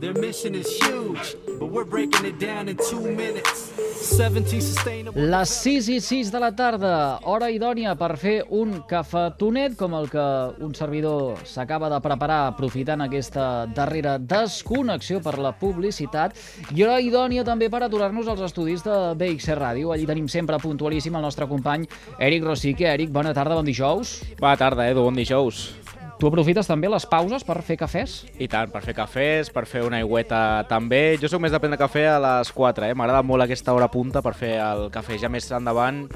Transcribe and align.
Their 0.00 0.14
mission 0.14 0.54
is 0.54 0.68
huge, 0.78 1.34
but 1.58 1.70
we're 1.72 1.84
breaking 1.84 2.24
it 2.24 2.38
down 2.38 2.68
in 2.68 2.76
two 2.76 3.00
minutes. 3.00 3.72
17 3.98 4.62
sustainable... 4.62 5.20
Les 5.26 5.50
6 5.50 5.88
i 5.90 5.96
6 6.00 6.30
de 6.30 6.38
la 6.38 6.52
tarda, 6.54 6.92
hora 7.26 7.48
idònia 7.50 7.96
per 7.98 8.12
fer 8.14 8.36
un 8.54 8.76
cafetonet 8.86 9.74
com 9.80 9.96
el 9.98 10.06
que 10.12 10.26
un 10.62 10.70
servidor 10.78 11.42
s'acaba 11.42 11.90
de 11.90 11.98
preparar 12.04 12.44
aprofitant 12.52 13.02
aquesta 13.02 13.66
darrera 13.74 14.14
desconnexió 14.22 15.18
per 15.24 15.34
la 15.42 15.50
publicitat 15.58 16.38
i 16.70 16.86
hora 16.86 17.00
idònia 17.02 17.42
també 17.42 17.66
per 17.66 17.82
aturar-nos 17.82 18.30
als 18.30 18.46
estudis 18.46 18.86
de 18.86 18.94
BXC 19.18 19.58
Ràdio. 19.58 19.90
Allí 19.90 20.06
tenim 20.06 20.30
sempre 20.30 20.62
puntualíssim 20.62 21.18
el 21.18 21.26
nostre 21.26 21.50
company 21.50 21.90
Eric 22.20 22.46
Rosique. 22.46 22.86
Eric, 22.86 23.10
bona 23.10 23.34
tarda, 23.34 23.58
bon 23.58 23.66
dijous. 23.66 24.20
Bona 24.38 24.54
tarda, 24.62 24.86
Edu, 24.86 25.02
bon 25.02 25.18
dijous. 25.18 25.72
Tu 26.18 26.26
aprofites 26.26 26.66
també 26.66 26.88
les 26.90 27.04
pauses 27.06 27.44
per 27.46 27.60
fer 27.62 27.76
cafès? 27.78 28.14
I 28.42 28.48
tant, 28.50 28.72
per 28.72 28.80
fer 28.82 28.94
cafès, 28.96 29.52
per 29.54 29.62
fer 29.70 29.84
una 29.86 30.00
aigüeta 30.02 30.64
també. 30.66 31.14
Jo 31.22 31.30
sóc 31.30 31.44
més 31.44 31.54
de 31.54 31.60
prendre 31.62 31.78
cafè 31.78 32.08
a 32.10 32.16
les 32.24 32.50
4, 32.56 32.88
eh? 32.88 32.96
M'agrada 32.98 33.22
molt 33.22 33.46
aquesta 33.46 33.74
hora 33.76 33.86
punta 33.92 34.18
per 34.24 34.34
fer 34.34 34.56
el 34.58 34.88
cafè. 34.90 35.20
Ja 35.22 35.30
més 35.30 35.46
endavant 35.54 36.08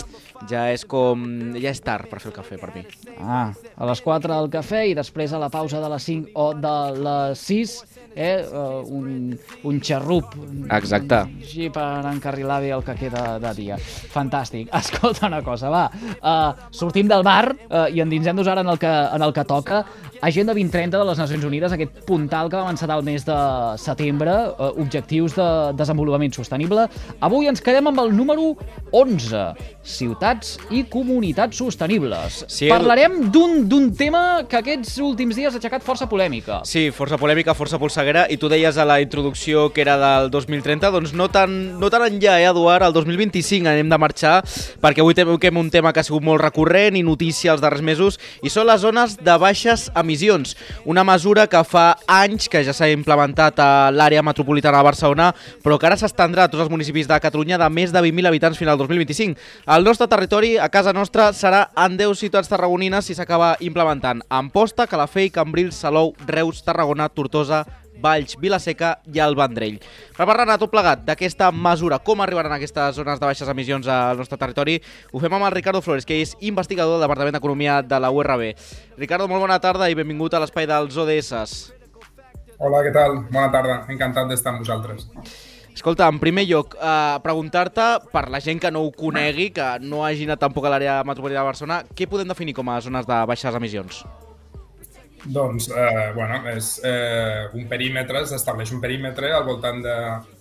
ja 0.51 0.67
és 0.73 0.83
com... 0.89 1.23
ja 1.55 1.71
és 1.71 1.81
tard 1.85 2.09
per 2.11 2.19
fer 2.23 2.33
el 2.33 2.37
cafè 2.41 2.59
per 2.59 2.73
mi. 2.75 2.83
Ah, 3.23 3.53
a 3.53 3.89
les 3.93 4.03
4 4.03 4.39
el 4.43 4.51
cafè 4.53 4.85
i 4.91 4.99
després 4.99 5.33
a 5.33 5.41
la 5.43 5.51
pausa 5.53 5.79
de 5.83 5.91
les 5.93 6.11
5 6.11 6.35
o 6.35 6.47
de 6.59 6.77
les 6.99 7.47
6 7.47 7.77
eh, 8.15 8.45
uh, 8.45 8.83
un, 8.85 9.39
un 9.65 9.81
xarrup. 9.81 10.35
Exacte. 10.71 11.23
Així 11.43 11.69
per 11.73 11.87
encarrilar 12.11 12.61
bé 12.65 12.73
el 12.77 12.85
que 12.87 12.97
queda 12.99 13.39
de 13.43 13.55
dia. 13.59 13.79
Fantàstic. 14.13 14.71
Escolta 14.83 15.29
una 15.31 15.43
cosa, 15.47 15.71
va. 15.73 15.87
Uh, 16.19 16.69
sortim 16.75 17.09
del 17.11 17.25
bar 17.27 17.55
uh, 17.55 17.87
i 17.89 18.03
endinsem-nos 18.05 18.51
ara 18.51 18.67
en 18.67 18.73
el, 18.73 18.81
que, 18.83 18.91
en 18.91 19.27
el 19.29 19.35
que 19.37 19.47
toca. 19.49 19.85
Agenda 20.23 20.55
2030 20.55 21.01
de 21.01 21.05
les 21.09 21.19
Nacions 21.19 21.45
Unides, 21.45 21.73
aquest 21.75 21.97
puntal 22.07 22.47
que 22.47 22.55
va 22.55 22.71
encetar 22.71 22.95
el 23.01 23.03
mes 23.03 23.25
de 23.27 23.37
setembre, 23.83 24.31
uh, 24.55 24.69
objectius 24.79 25.35
de 25.35 25.47
desenvolupament 25.75 26.31
sostenible. 26.37 26.85
Avui 27.19 27.49
ens 27.51 27.59
quedem 27.65 27.91
amb 27.91 27.99
el 28.05 28.13
número 28.15 28.53
11, 28.95 29.41
ciutats 29.83 30.55
i 30.71 30.85
comunitats 30.87 31.59
sostenibles. 31.59 32.45
Sí, 32.47 32.69
Parlarem 32.71 33.33
d'un 33.33 33.91
tema 33.99 34.45
que 34.47 34.61
aquests 34.61 34.95
últims 35.03 35.35
dies 35.35 35.57
ha 35.57 35.59
aixecat 35.59 35.83
força 35.83 36.07
polèmica. 36.07 36.61
Sí, 36.71 36.85
força 36.95 37.19
polèmica, 37.19 37.57
força 37.59 37.81
polseguera, 37.83 38.29
i 38.31 38.39
tu 38.39 38.47
deies 38.53 38.79
a 38.79 38.87
la 38.87 39.01
introducció 39.03 39.71
que 39.75 39.83
era 39.83 39.99
del 39.99 40.31
2030, 40.31 40.93
doncs 40.95 41.17
no 41.19 41.27
tan, 41.35 41.81
no 41.83 41.91
tan 41.91 42.07
enllà, 42.07 42.39
eh, 42.39 42.47
Eduard, 42.53 42.87
el 42.87 42.95
2025 42.95 43.75
anem 43.75 43.91
de 43.91 43.99
marxar, 43.99 44.37
perquè 44.79 45.03
avui 45.03 45.19
tenim 45.19 45.59
un 45.59 45.75
tema 45.75 45.91
que 45.91 45.99
ha 45.99 46.07
sigut 46.07 46.23
molt 46.23 46.43
recurrent 46.45 46.95
i 46.95 47.03
notícia 47.03 47.51
els 47.57 47.65
darrers 47.65 47.83
mesos, 47.83 48.21
i 48.43 48.55
són 48.55 48.71
les 48.71 48.87
zones 48.87 49.19
de 49.19 49.37
baixes 49.43 49.82
emissions, 49.99 50.55
una 50.85 51.05
mesura 51.05 51.47
que 51.51 51.63
fa 51.65 51.97
anys 52.07 52.49
que 52.53 52.63
ja 52.67 52.75
s'ha 52.77 52.91
implementat 52.93 53.59
a 53.63 53.69
l'àrea 53.95 54.23
metropolitana 54.23 54.79
de 54.79 54.89
Barcelona, 54.91 55.31
però 55.65 55.79
que 55.79 55.89
ara 55.91 55.99
s'estendrà 55.99 56.47
a 56.47 56.53
tots 56.53 56.65
els 56.67 56.73
municipis 56.73 57.09
de 57.11 57.21
Catalunya 57.23 57.59
de 57.59 57.69
més 57.71 57.93
de 57.93 58.01
20.000 58.05 58.31
habitants 58.31 58.59
final 58.61 58.79
2025. 58.79 59.39
El 59.77 59.85
nostre 59.85 60.09
territori, 60.09 60.57
a 60.59 60.69
casa 60.69 60.93
nostra, 60.93 61.31
serà 61.33 61.67
en 61.75 61.97
10 61.99 62.19
ciutats 62.19 62.51
tarragonines 62.51 63.07
si 63.07 63.17
s'acaba 63.19 63.57
implementant. 63.61 64.23
Amposta, 64.29 64.87
Calafell, 64.87 65.33
Cambrils, 65.33 65.79
Salou, 65.83 66.15
Reus, 66.27 66.63
Tarragona, 66.63 67.09
Tortosa, 67.09 67.65
Valls, 68.03 68.37
Vilaseca 68.43 68.97
i 69.13 69.23
el 69.23 69.37
Vendrell. 69.39 69.79
Per 70.17 70.27
parlar 70.29 70.59
tot 70.61 70.73
plegat 70.73 71.05
d'aquesta 71.07 71.53
mesura, 71.55 72.01
com 72.05 72.21
arribaran 72.21 72.57
aquestes 72.57 72.99
zones 72.99 73.21
de 73.21 73.29
baixes 73.29 73.49
emissions 73.49 73.87
al 73.89 74.19
nostre 74.19 74.39
territori, 74.41 74.81
ho 75.13 75.23
fem 75.23 75.39
amb 75.39 75.47
el 75.47 75.55
Ricardo 75.55 75.81
Flores, 75.85 76.05
que 76.09 76.19
és 76.23 76.35
investigador 76.41 76.99
del 76.99 77.07
Departament 77.07 77.39
d'Economia 77.39 77.81
de 77.87 78.03
la 78.03 78.11
URB. 78.11 78.51
Ricardo, 78.99 79.31
molt 79.31 79.47
bona 79.47 79.61
tarda 79.63 79.89
i 79.89 79.97
benvingut 79.99 80.35
a 80.35 80.43
l'espai 80.43 80.69
dels 80.69 80.99
ODS. 80.99 81.73
Hola, 82.63 82.83
què 82.85 82.93
tal? 82.95 83.17
Bona 83.33 83.49
tarda. 83.51 83.81
Encantat 83.91 84.29
d'estar 84.31 84.53
amb 84.53 84.63
vosaltres. 84.63 85.09
Escolta, 85.73 86.07
en 86.07 86.19
primer 86.21 86.45
lloc, 86.47 86.77
eh, 86.77 87.19
preguntar-te, 87.25 87.87
per 88.13 88.29
la 88.31 88.41
gent 88.41 88.61
que 88.61 88.71
no 88.71 88.85
ho 88.85 88.93
conegui, 88.93 89.51
que 89.51 89.79
no 89.81 90.05
hagi 90.05 90.29
anat 90.29 90.39
tampoc 90.39 90.67
a 90.67 90.75
l'àrea 90.75 91.03
metropolitana 91.03 91.41
de 91.41 91.51
Barcelona, 91.51 91.83
què 91.97 92.07
podem 92.07 92.29
definir 92.29 92.55
com 92.55 92.69
a 92.69 92.81
zones 92.81 93.09
de 93.09 93.25
baixes 93.27 93.55
emissions? 93.55 94.05
Doncs, 95.25 95.69
eh, 95.71 96.13
bueno, 96.15 96.41
és 96.51 96.81
eh, 96.83 97.49
un 97.55 97.69
perímetre, 97.71 98.25
s'estableix 98.27 98.73
un 98.75 98.81
perímetre 98.83 99.31
al 99.33 99.45
voltant 99.47 99.79
de, 99.85 99.97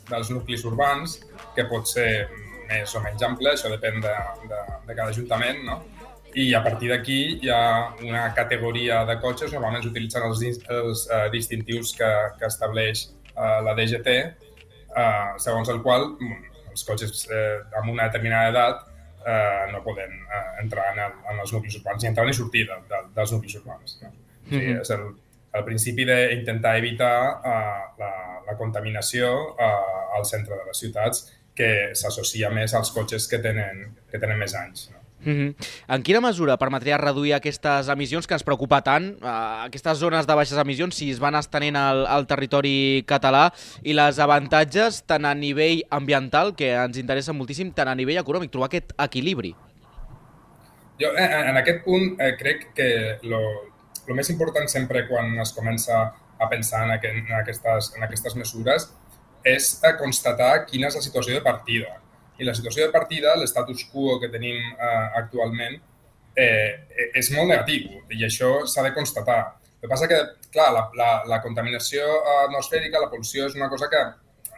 dels 0.09 0.31
nuclis 0.33 0.65
urbans, 0.65 1.19
que 1.55 1.67
pot 1.69 1.85
ser 1.89 2.27
més 2.71 2.95
o 2.95 3.01
menys 3.03 3.21
ample, 3.27 3.51
això 3.51 3.69
depèn 3.69 4.01
de, 4.01 4.13
de, 4.49 4.61
de 4.87 4.95
cada 4.95 5.11
ajuntament, 5.11 5.61
no? 5.67 5.81
I 6.31 6.53
a 6.55 6.61
partir 6.63 6.87
d'aquí 6.89 7.19
hi 7.43 7.49
ha 7.51 7.91
una 8.07 8.29
categoria 8.33 9.01
de 9.05 9.17
cotxes, 9.19 9.51
normalment 9.51 9.83
s'utilitzen 9.83 10.23
els, 10.29 10.45
els 10.71 11.03
uh, 11.11 11.25
distintius 11.33 11.91
que, 11.97 12.07
que 12.39 12.47
estableix 12.47 13.09
uh, 13.35 13.59
la 13.65 13.75
DGT, 13.75 14.13
eh, 14.95 15.33
segons 15.37 15.69
el 15.69 15.81
qual 15.83 16.07
mm, 16.13 16.39
els 16.71 16.87
cotxes 16.87 17.25
eh, 17.31 17.59
amb 17.79 17.91
una 17.93 18.07
determinada 18.07 18.49
edat 18.51 18.81
eh, 19.27 19.71
no 19.73 19.83
poden 19.85 20.11
eh, 20.11 20.41
entrar 20.63 20.91
en, 20.93 21.03
el, 21.05 21.15
en 21.33 21.43
els 21.43 21.53
nuclis 21.53 21.77
urbans, 21.81 22.01
ni 22.03 22.09
entrar 22.09 22.27
ni 22.27 22.35
sortir 22.35 22.65
de, 22.69 22.77
de, 22.89 23.01
dels 23.15 23.33
nuclis 23.35 23.57
urbans. 23.61 23.97
No? 24.03 24.13
Mm 24.51 24.61
-hmm. 24.61 24.81
és 24.81 24.89
el, 24.89 25.03
el 25.53 25.63
principi 25.63 26.05
d'intentar 26.05 26.77
evitar 26.77 27.41
eh, 27.43 27.81
la, 27.99 28.13
la 28.47 28.57
contaminació 28.57 29.55
eh, 29.59 30.17
al 30.17 30.25
centre 30.25 30.55
de 30.55 30.65
les 30.67 30.77
ciutats 30.77 31.27
que 31.55 31.91
s'associa 31.93 32.49
més 32.49 32.73
als 32.73 32.91
cotxes 32.91 33.27
que 33.27 33.39
tenen, 33.39 33.95
que 34.09 34.19
tenen 34.19 34.39
més 34.39 34.55
anys. 34.55 34.89
No? 34.91 35.01
Mm 35.23 35.33
-hmm. 35.33 35.55
En 35.87 36.01
quina 36.01 36.21
mesura 36.21 36.57
permetria 36.57 36.97
reduir 36.97 37.33
aquestes 37.33 37.87
emissions 37.87 38.27
que 38.27 38.33
ens 38.33 38.43
preocupa 38.43 38.81
tant, 38.81 39.17
eh, 39.21 39.65
aquestes 39.65 39.97
zones 39.97 40.25
de 40.25 40.33
baixes 40.33 40.57
emissions, 40.57 40.95
si 40.95 41.11
es 41.11 41.19
van 41.19 41.35
estenent 41.35 41.75
al, 41.75 42.07
al 42.07 42.25
territori 42.25 43.03
català, 43.07 43.53
i 43.83 43.93
les 43.93 44.19
avantatges 44.19 45.03
tant 45.05 45.25
a 45.25 45.35
nivell 45.35 45.83
ambiental, 45.89 46.55
que 46.55 46.73
ens 46.73 46.97
interessa 46.97 47.33
moltíssim, 47.33 47.71
tant 47.71 47.87
a 47.87 47.95
nivell 47.95 48.17
econòmic, 48.17 48.49
trobar 48.51 48.65
aquest 48.65 48.93
equilibri? 48.97 49.55
Jo, 50.99 51.09
en, 51.17 51.49
en 51.49 51.57
aquest 51.57 51.83
punt, 51.83 52.19
eh, 52.19 52.35
crec 52.37 52.73
que 52.73 53.17
lo, 53.23 53.39
lo 54.11 54.17
més 54.17 54.29
important 54.33 54.67
sempre 54.71 55.05
quan 55.07 55.31
es 55.39 55.53
comença 55.55 56.01
a 56.41 56.49
pensar 56.51 56.83
en, 56.85 56.95
aquest, 56.97 57.21
en, 57.23 57.31
aquestes, 57.39 57.91
en 57.95 58.05
aquestes 58.07 58.35
mesures 58.35 58.89
és 59.47 59.71
a 59.87 59.95
constatar 59.97 60.51
quina 60.67 60.89
és 60.91 60.97
la 60.99 61.03
situació 61.05 61.37
de 61.37 61.45
partida 61.45 61.95
i 62.41 62.45
la 62.47 62.55
situació 62.57 62.87
de 62.87 62.93
partida, 62.93 63.35
l'estatus 63.37 63.85
quo 63.91 64.17
que 64.21 64.29
tenim 64.33 64.57
eh, 64.57 65.07
actualment, 65.19 65.77
eh, 66.35 67.11
és 67.19 67.29
molt 67.35 67.51
negatiu 67.51 68.01
i 68.09 68.23
això 68.25 68.65
s'ha 68.65 68.85
de 68.87 68.93
constatar. 68.95 69.41
El 69.75 69.85
que 69.85 69.91
passa 69.91 70.09
que, 70.09 70.17
clar, 70.53 70.69
la, 70.73 70.83
la, 70.97 71.09
la 71.29 71.39
contaminació 71.43 72.05
atmosfèrica, 72.45 73.01
la 73.01 73.11
pol·lució, 73.11 73.45
és 73.49 73.57
una 73.57 73.69
cosa 73.69 73.89
que 73.91 74.01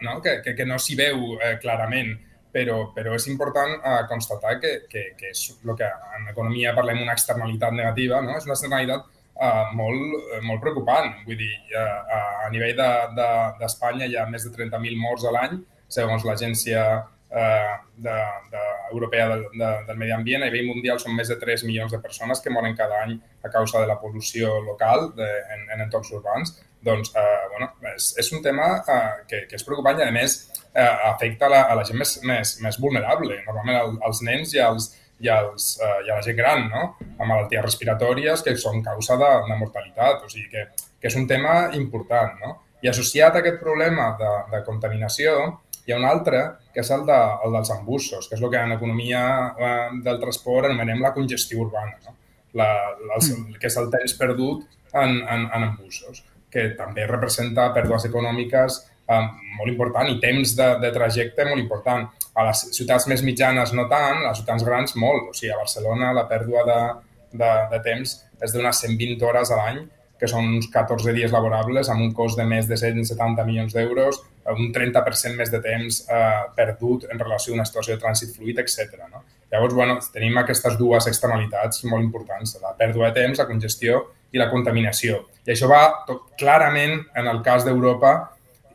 no, 0.04 0.20
que, 0.24 0.38
que, 0.44 0.54
que 0.56 0.66
no 0.68 0.78
s'hi 0.80 0.96
veu 0.96 1.34
eh, 1.36 1.56
clarament, 1.60 2.14
però, 2.54 2.78
però 2.96 3.16
és 3.18 3.28
important 3.28 3.76
eh, 3.76 4.00
constatar 4.08 4.56
que, 4.62 4.72
que, 4.90 5.10
que 5.18 5.32
és 5.34 5.44
el 5.56 5.76
que 5.76 5.90
en 6.18 6.30
economia 6.32 6.74
parlem 6.76 7.02
una 7.02 7.16
externalitat 7.16 7.76
negativa, 7.76 8.22
no? 8.24 8.38
és 8.38 8.48
una 8.48 8.56
externalitat 8.56 9.10
eh, 9.40 9.64
molt, 9.74 10.18
eh, 10.34 10.42
molt 10.42 10.62
preocupant. 10.62 11.10
Vull 11.26 11.38
dir, 11.40 11.52
eh, 11.74 12.18
a 12.46 12.50
nivell 12.52 12.76
d'Espanya 12.76 14.04
de, 14.04 14.08
de, 14.08 14.12
hi 14.12 14.20
ha 14.20 14.28
més 14.30 14.46
de 14.46 14.54
30.000 14.54 15.00
morts 15.00 15.26
a 15.26 15.34
l'any, 15.34 15.58
segons 15.88 16.24
l'agència 16.26 16.84
eh, 17.30 17.74
de, 17.96 18.16
de, 18.50 18.64
europea 18.92 19.28
del, 19.28 19.46
de, 19.58 19.70
del 19.88 19.98
medi 20.00 20.14
ambient. 20.16 20.42
A 20.42 20.50
nivell 20.50 20.70
mundial 20.70 21.00
són 21.02 21.16
més 21.18 21.30
de 21.32 21.38
3 21.40 21.66
milions 21.68 21.92
de 21.92 22.00
persones 22.02 22.42
que 22.42 22.52
moren 22.54 22.76
cada 22.78 23.02
any 23.06 23.18
a 23.44 23.50
causa 23.52 23.82
de 23.82 23.90
la 23.90 23.98
pol·lució 24.00 24.60
local 24.64 25.10
de, 25.18 25.30
en, 25.54 25.68
en 25.74 25.86
entorns 25.86 26.12
urbans. 26.14 26.56
Doncs, 26.84 27.14
eh, 27.16 27.44
bueno, 27.50 27.70
és, 27.94 28.10
és 28.20 28.32
un 28.36 28.42
tema 28.44 28.74
eh, 28.80 29.24
que, 29.28 29.46
que 29.48 29.56
és 29.58 29.64
preocupant 29.66 29.98
i, 29.98 30.04
a 30.04 30.14
més, 30.14 30.36
eh, 30.74 30.90
afecta 31.10 31.48
la, 31.48 31.64
a 31.70 31.78
la 31.78 31.86
gent 31.88 31.98
més, 32.00 32.18
més, 32.28 32.58
més 32.64 32.78
vulnerable, 32.82 33.40
normalment 33.46 33.80
el, 33.80 33.96
als 34.04 34.20
nens 34.26 34.52
i, 34.54 34.60
als, 34.60 34.92
i, 35.20 35.28
als, 35.30 35.74
eh, 35.80 36.06
i 36.06 36.10
a 36.10 36.18
la 36.18 36.24
gent 36.24 36.38
gran, 36.38 36.66
no? 36.70 36.84
amb 37.14 37.28
malalties 37.28 37.64
respiratòries 37.64 38.42
que 38.44 38.56
són 38.60 38.82
causa 38.82 39.18
de, 39.20 39.30
de 39.48 39.58
mortalitat. 39.60 40.24
O 40.24 40.30
sigui 40.30 40.48
que, 40.52 40.66
que 41.00 41.10
és 41.10 41.18
un 41.20 41.28
tema 41.30 41.70
important. 41.78 42.34
No? 42.42 42.56
I 42.84 42.90
associat 42.90 43.36
a 43.36 43.42
aquest 43.42 43.60
problema 43.62 44.12
de, 44.20 44.32
de 44.52 44.64
contaminació, 44.66 45.36
hi 45.84 45.92
ha 45.92 46.00
un 46.00 46.06
altre, 46.08 46.42
que 46.72 46.82
és 46.82 46.90
el, 46.96 47.04
de, 47.08 47.16
el 47.46 47.56
dels 47.58 47.72
embussos, 47.74 48.28
que 48.28 48.38
és 48.38 48.42
el 48.42 48.52
que 48.52 48.60
en 48.60 48.76
economia 48.76 49.24
eh, 49.54 49.88
del 50.04 50.20
transport 50.22 50.68
anomenem 50.70 51.02
la 51.04 51.12
congestió 51.16 51.60
urbana, 51.66 51.98
no? 52.06 52.16
la, 52.54 52.70
la, 52.98 53.18
el, 53.18 53.26
mm. 53.28 53.58
que 53.60 53.68
és 53.68 53.76
el 53.80 53.90
temps 53.92 54.16
perdut 54.18 54.64
en, 54.94 55.20
en, 55.20 55.46
en 55.50 55.68
embussos, 55.68 56.24
que 56.50 56.70
també 56.78 57.06
representa 57.10 57.72
pèrdues 57.74 58.06
econòmiques 58.08 58.80
eh, 59.08 59.24
molt 59.58 59.70
important 59.70 60.10
i 60.10 60.20
temps 60.22 60.54
de, 60.58 60.68
de 60.82 60.92
trajecte 60.94 61.48
molt 61.48 61.62
important. 61.62 62.06
A 62.34 62.46
les 62.48 62.64
ciutats 62.74 63.08
més 63.10 63.22
mitjanes 63.22 63.74
no 63.76 63.88
tant, 63.90 64.22
a 64.22 64.30
les 64.30 64.40
ciutats 64.40 64.66
grans 64.66 64.96
molt. 65.00 65.30
O 65.30 65.34
sigui, 65.36 65.52
a 65.54 65.60
Barcelona 65.60 66.12
la 66.16 66.26
pèrdua 66.30 66.64
de, 66.68 66.80
de, 67.40 67.52
de 67.72 67.82
temps 67.84 68.16
és 68.44 68.54
d'unes 68.54 68.84
120 68.86 69.28
hores 69.28 69.52
a 69.52 69.60
l'any 69.62 69.84
que 70.20 70.28
són 70.30 70.46
uns 70.56 70.68
14 70.72 71.12
dies 71.16 71.32
laborables 71.34 71.88
amb 71.90 72.04
un 72.04 72.12
cost 72.16 72.38
de 72.38 72.46
més 72.48 72.68
de 72.70 72.78
170 72.78 73.44
milions 73.48 73.74
d'euros 73.74 74.22
un 74.52 74.72
30% 74.72 75.38
més 75.38 75.50
de 75.52 75.60
temps 75.64 76.00
eh, 76.10 76.42
perdut 76.56 77.06
en 77.10 77.18
relació 77.18 77.54
a 77.54 77.58
una 77.58 77.64
situació 77.64 77.94
de 77.94 78.02
trànsit 78.02 78.34
fluid, 78.36 78.58
etc. 78.60 79.06
No? 79.10 79.22
Llavors, 79.52 79.74
bueno, 79.74 79.96
tenim 80.12 80.36
aquestes 80.40 80.76
dues 80.76 81.06
externalitats 81.08 81.84
molt 81.88 82.04
importants, 82.04 82.56
la 82.62 82.74
pèrdua 82.76 83.10
de 83.10 83.22
temps, 83.22 83.40
la 83.40 83.48
congestió 83.48 84.02
i 84.34 84.40
la 84.40 84.50
contaminació. 84.50 85.22
I 85.46 85.54
això 85.54 85.70
va 85.70 85.82
tot, 86.08 86.32
clarament, 86.40 86.98
en 87.16 87.30
el 87.30 87.40
cas 87.46 87.64
d'Europa 87.64 88.14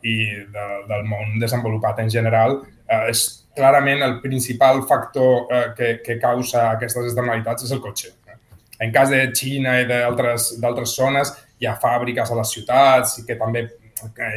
i 0.02 0.16
de, 0.54 0.66
del 0.88 1.04
món 1.08 1.38
desenvolupat 1.42 2.00
en 2.04 2.10
general, 2.12 2.60
eh, 2.86 3.10
és 3.12 3.26
clarament 3.56 4.02
el 4.06 4.18
principal 4.22 4.82
factor 4.88 5.50
eh, 5.50 5.66
que, 5.76 5.92
que 6.04 6.18
causa 6.22 6.70
aquestes 6.70 7.10
externalitats 7.10 7.66
és 7.68 7.76
el 7.76 7.82
cotxe. 7.84 8.14
En 8.80 8.92
cas 8.94 9.10
de 9.12 9.20
Xina 9.36 9.74
i 9.82 9.86
d'altres 9.88 10.94
zones, 10.96 11.34
hi 11.60 11.68
ha 11.68 11.76
fàbriques 11.80 12.30
a 12.30 12.38
les 12.38 12.52
ciutats 12.54 13.18
que 13.26 13.36
també 13.36 13.66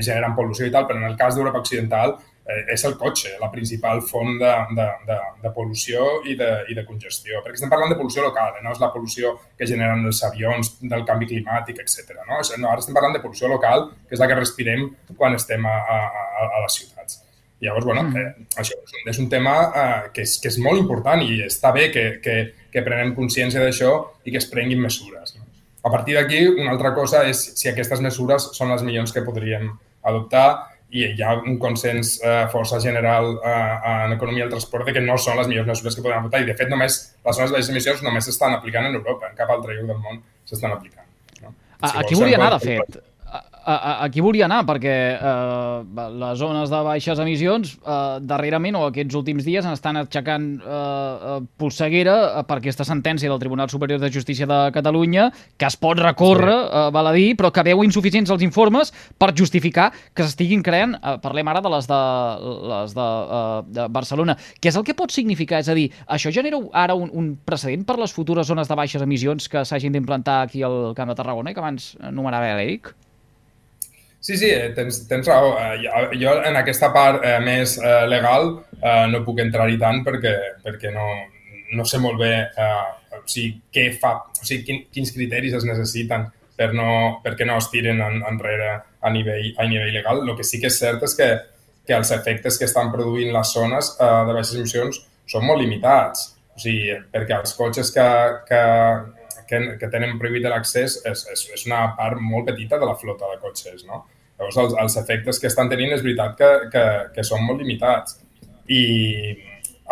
generen 0.01 0.37
pol·lució 0.37 0.67
i 0.67 0.73
tal, 0.73 0.87
però 0.89 1.01
en 1.01 1.09
el 1.09 1.17
cas 1.19 1.35
d'Europa 1.35 1.61
Occidental 1.63 2.15
eh, 2.45 2.63
és 2.73 2.83
el 2.87 2.95
cotxe 2.99 3.33
la 3.41 3.49
principal 3.51 4.01
font 4.05 4.37
de, 4.39 4.53
de, 4.77 4.87
de, 5.07 5.17
de 5.43 5.51
pol·lució 5.55 6.05
i 6.29 6.37
de, 6.39 6.51
i 6.69 6.77
de 6.77 6.85
congestió. 6.87 7.41
Perquè 7.43 7.59
estem 7.59 7.71
parlant 7.73 7.93
de 7.93 7.99
pol·lució 7.99 8.25
local, 8.25 8.57
eh? 8.57 8.63
no 8.65 8.75
és 8.75 8.81
la 8.83 8.91
pol·lució 8.93 9.35
que 9.57 9.67
generen 9.69 10.05
els 10.09 10.23
avions, 10.27 10.75
del 10.81 11.05
canvi 11.09 11.29
climàtic, 11.33 11.83
etc. 11.83 12.15
No? 12.23 12.39
no? 12.39 12.71
Ara 12.71 12.79
estem 12.83 12.95
parlant 12.95 13.15
de 13.15 13.23
pol·lució 13.23 13.51
local, 13.51 13.89
que 14.07 14.17
és 14.17 14.23
la 14.23 14.29
que 14.31 14.39
respirem 14.39 14.89
quan 15.17 15.37
estem 15.39 15.65
a, 15.69 15.77
a, 15.77 16.01
a, 16.07 16.49
a 16.49 16.65
les 16.65 16.81
ciutats. 16.81 17.21
Llavors, 17.63 17.85
bueno, 17.85 18.03
mm. 18.03 18.17
eh, 18.17 18.47
això 18.59 18.75
és 18.75 18.91
un, 18.91 19.05
és 19.07 19.19
un 19.23 19.29
tema 19.31 19.53
eh, 19.63 19.99
que, 20.11 20.25
és, 20.25 20.35
que 20.43 20.49
és 20.51 20.57
molt 20.59 20.81
important 20.81 21.21
i 21.23 21.39
està 21.45 21.71
bé 21.71 21.87
que, 21.93 22.03
que, 22.23 22.35
que 22.73 22.83
prenem 22.83 23.13
consciència 23.15 23.63
d'això 23.63 23.93
i 24.27 24.33
que 24.33 24.41
es 24.41 24.49
prenguin 24.51 24.81
mesures. 24.83 25.22
A 25.83 25.91
partir 25.91 26.15
d'aquí, 26.15 26.45
una 26.47 26.71
altra 26.71 26.93
cosa 26.95 27.25
és 27.27 27.41
si 27.59 27.67
aquestes 27.69 27.99
mesures 28.03 28.51
són 28.55 28.71
les 28.71 28.85
millors 28.87 29.11
que 29.11 29.25
podríem 29.25 29.73
adoptar 30.07 30.47
i 30.93 31.07
hi 31.09 31.23
ha 31.25 31.33
un 31.41 31.57
consens 31.59 32.15
eh, 32.21 32.43
força 32.53 32.79
general 32.79 33.31
eh, 33.35 33.53
en 34.05 34.13
economia 34.15 34.45
del 34.45 34.53
transport 34.53 34.87
de 34.87 34.93
que 34.95 35.03
no 35.03 35.17
són 35.17 35.39
les 35.41 35.49
millors 35.49 35.67
mesures 35.67 35.97
que 35.97 36.03
podem 36.05 36.21
adoptar 36.21 36.43
i, 36.43 36.47
de 36.47 36.55
fet, 36.59 36.69
només 36.71 36.99
les 37.25 37.39
zones 37.39 37.51
de 37.51 37.57
les 37.57 37.71
emissions 37.73 38.03
només 38.05 38.29
s'estan 38.29 38.55
aplicant 38.55 38.87
en 38.87 38.99
Europa, 38.99 39.31
en 39.31 39.39
cap 39.39 39.51
altre 39.55 39.75
lloc 39.79 39.89
del 39.89 40.03
món 40.05 40.21
s'estan 40.45 40.77
aplicant. 40.77 41.09
No? 41.41 41.55
Si 41.81 41.97
Aquí 42.03 42.19
volia 42.19 42.39
anar, 42.39 42.53
de 42.55 42.61
fet 42.63 43.01
a, 43.65 44.03
aquí 44.05 44.21
volia 44.23 44.45
anar, 44.45 44.63
perquè 44.67 44.93
eh, 45.15 46.07
les 46.19 46.39
zones 46.39 46.71
de 46.71 46.79
baixes 46.85 47.19
emissions 47.23 47.73
eh, 47.79 48.19
darrerament 48.27 48.77
o 48.79 48.83
aquests 48.89 49.15
últims 49.19 49.45
dies 49.47 49.65
estan 49.69 49.99
aixecant 50.01 50.47
eh, 50.59 50.73
eh, 50.73 51.37
polseguera 51.59 52.43
per 52.47 52.59
aquesta 52.59 52.85
sentència 52.87 53.31
del 53.31 53.41
Tribunal 53.41 53.71
Superior 53.71 54.01
de 54.01 54.11
Justícia 54.11 54.47
de 54.49 54.59
Catalunya, 54.75 55.29
que 55.57 55.69
es 55.69 55.77
pot 55.79 55.99
recórrer, 55.99 56.55
sí. 56.55 56.69
eh, 56.81 56.89
val 56.95 57.11
a 57.11 57.15
dir, 57.15 57.29
però 57.39 57.53
que 57.55 57.65
veu 57.69 57.83
insuficients 57.87 58.33
els 58.33 58.43
informes 58.45 58.93
per 59.19 59.31
justificar 59.37 59.91
que 60.13 60.25
s'estiguin 60.25 60.63
creant, 60.65 60.97
eh, 60.99 61.15
parlem 61.23 61.53
ara 61.53 61.63
de 61.63 61.71
les 61.73 61.87
de, 61.89 62.01
les 62.73 62.97
de, 62.97 63.07
eh, 63.39 63.61
de 63.79 63.87
Barcelona, 63.95 64.37
què 64.59 64.73
és 64.73 64.79
el 64.79 64.87
que 64.87 64.97
pot 64.97 65.13
significar? 65.15 65.63
És 65.63 65.71
a 65.71 65.77
dir, 65.77 65.89
això 66.07 66.33
genera 66.33 66.59
ara 66.73 66.97
un, 66.99 67.09
un 67.13 67.33
precedent 67.45 67.87
per 67.87 67.99
les 68.01 68.13
futures 68.13 68.47
zones 68.47 68.67
de 68.67 68.77
baixes 68.77 69.03
emissions 69.05 69.47
que 69.49 69.63
s'hagin 69.65 69.95
d'implantar 69.95 70.41
aquí 70.43 70.63
al 70.63 70.93
Camp 70.97 71.13
de 71.13 71.17
Tarragona, 71.19 71.53
que 71.53 71.63
abans 71.63 71.93
anomenava 72.03 72.53
l'Eric? 72.57 72.93
Sí, 74.23 74.37
sí, 74.39 74.47
eh, 74.47 74.71
tens, 74.71 75.01
tens 75.09 75.27
raó. 75.27 75.49
Eh, 75.59 75.89
jo 76.15 76.33
en 76.47 76.55
aquesta 76.55 76.93
part 76.95 77.25
eh, 77.27 77.39
més 77.43 77.75
eh, 77.75 78.05
legal 78.07 78.53
eh, 78.79 79.05
no 79.11 79.19
puc 79.25 79.41
entrar-hi 79.43 79.75
tant 79.81 79.99
perquè, 80.05 80.31
perquè 80.63 80.93
no, 80.95 81.07
no 81.75 81.83
sé 81.83 81.99
molt 81.99 82.21
bé 82.21 82.31
eh, 82.47 82.85
o 83.17 83.19
sigui, 83.27 83.57
què 83.75 83.89
fa, 83.99 84.13
o 84.23 84.45
sigui, 84.47 84.63
quin, 84.69 84.79
quins 84.95 85.11
criteris 85.11 85.57
es 85.59 85.67
necessiten 85.67 86.29
per 86.55 86.69
no, 86.71 87.19
perquè 87.25 87.43
no 87.49 87.57
es 87.59 87.67
tiren 87.73 87.99
en, 88.05 88.21
enrere 88.29 88.69
a 89.03 89.11
nivell, 89.11 89.49
a 89.59 89.67
nivell 89.67 89.91
legal. 89.91 90.23
El 90.23 90.37
que 90.39 90.47
sí 90.47 90.61
que 90.61 90.71
és 90.71 90.79
cert 90.79 91.03
és 91.03 91.17
que, 91.19 91.29
que 91.83 91.97
els 91.97 92.15
efectes 92.15 92.61
que 92.61 92.69
estan 92.69 92.93
produint 92.95 93.33
les 93.35 93.53
zones 93.57 93.91
eh, 93.97 94.13
de 94.29 94.37
baixes 94.37 94.55
emissions 94.61 95.01
són 95.27 95.43
molt 95.49 95.59
limitats. 95.65 96.29
O 96.55 96.63
sigui, 96.63 96.95
perquè 97.11 97.41
els 97.41 97.57
cotxes 97.59 97.91
que, 97.91 98.07
que, 98.47 98.63
que, 99.53 99.61
que 99.77 99.91
tenen 99.93 100.17
prohibit 100.17 100.49
l'accés 100.49 100.97
és, 101.05 101.23
és, 101.29 101.45
és 101.53 101.65
una 101.69 101.85
part 101.99 102.17
molt 102.21 102.49
petita 102.49 102.81
de 102.81 102.89
la 102.89 102.97
flota 102.97 103.29
de 103.29 103.39
cotxes, 103.45 103.85
no? 103.85 104.03
Llavors, 104.39 104.57
els, 104.57 104.75
els 104.81 104.99
efectes 105.03 105.39
que 105.39 105.49
estan 105.51 105.69
tenint 105.69 105.93
és 105.93 106.01
veritat 106.01 106.37
que, 106.39 106.51
que, 106.73 106.85
que 107.15 107.25
són 107.27 107.45
molt 107.45 107.61
limitats. 107.61 108.17
I 108.65 108.81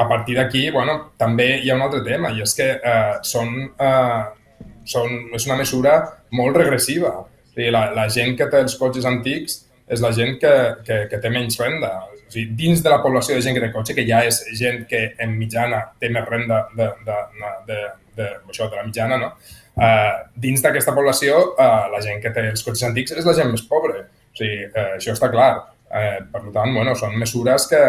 a 0.02 0.08
partir 0.10 0.38
d'aquí, 0.40 0.70
bueno, 0.74 0.98
també 1.20 1.60
hi 1.62 1.70
ha 1.70 1.78
un 1.78 1.86
altre 1.86 2.02
tema, 2.06 2.32
i 2.34 2.42
és 2.42 2.56
que 2.58 2.68
eh, 2.74 3.18
són, 3.28 3.54
eh, 3.78 4.70
són, 4.90 5.18
és 5.38 5.46
una 5.50 5.60
mesura 5.60 5.98
molt 6.38 6.58
regressiva. 6.58 7.14
La, 7.56 7.90
la 7.94 8.08
gent 8.10 8.38
que 8.40 8.48
té 8.50 8.64
els 8.64 8.78
cotxes 8.80 9.06
antics 9.06 9.60
és 9.92 10.02
la 10.02 10.14
gent 10.16 10.38
que, 10.42 10.54
que, 10.88 11.04
que 11.12 11.20
té 11.22 11.30
menys 11.30 11.60
renda. 11.62 11.92
O 12.32 12.34
sigui, 12.34 12.54
dins 12.56 12.80
de 12.80 12.92
la 12.94 13.02
població 13.04 13.36
de 13.36 13.44
gent 13.44 13.58
que 13.58 13.62
té 13.66 13.68
cotxe, 13.74 13.96
que 13.98 14.06
ja 14.08 14.22
és 14.24 14.38
gent 14.56 14.86
que 14.88 15.02
en 15.20 15.34
mitjana 15.36 15.82
té 16.00 16.08
més 16.08 16.24
renda 16.30 16.62
de, 16.78 16.88
de, 17.04 17.18
de, 17.36 17.50
de, 17.68 17.80
de, 18.16 18.28
això, 18.48 18.70
de 18.72 18.80
la 18.80 18.86
mitjana, 18.88 19.18
no? 19.20 19.34
Uh, 19.76 20.30
dins 20.40 20.64
d'aquesta 20.64 20.94
població, 20.96 21.42
uh, 21.60 21.90
la 21.92 22.00
gent 22.04 22.24
que 22.24 22.32
té 22.32 22.46
els 22.54 22.64
cotxes 22.64 22.88
antics 22.88 23.18
és 23.20 23.28
la 23.28 23.36
gent 23.36 23.52
més 23.52 23.66
pobra. 23.68 24.06
O 24.32 24.40
sigui, 24.40 24.64
eh, 24.64 24.88
això 24.96 25.12
està 25.12 25.28
clar. 25.34 25.52
Eh, 25.92 26.22
per 26.32 26.46
tant, 26.56 26.72
bueno, 26.72 26.96
són 26.96 27.18
mesures 27.20 27.68
que, 27.68 27.82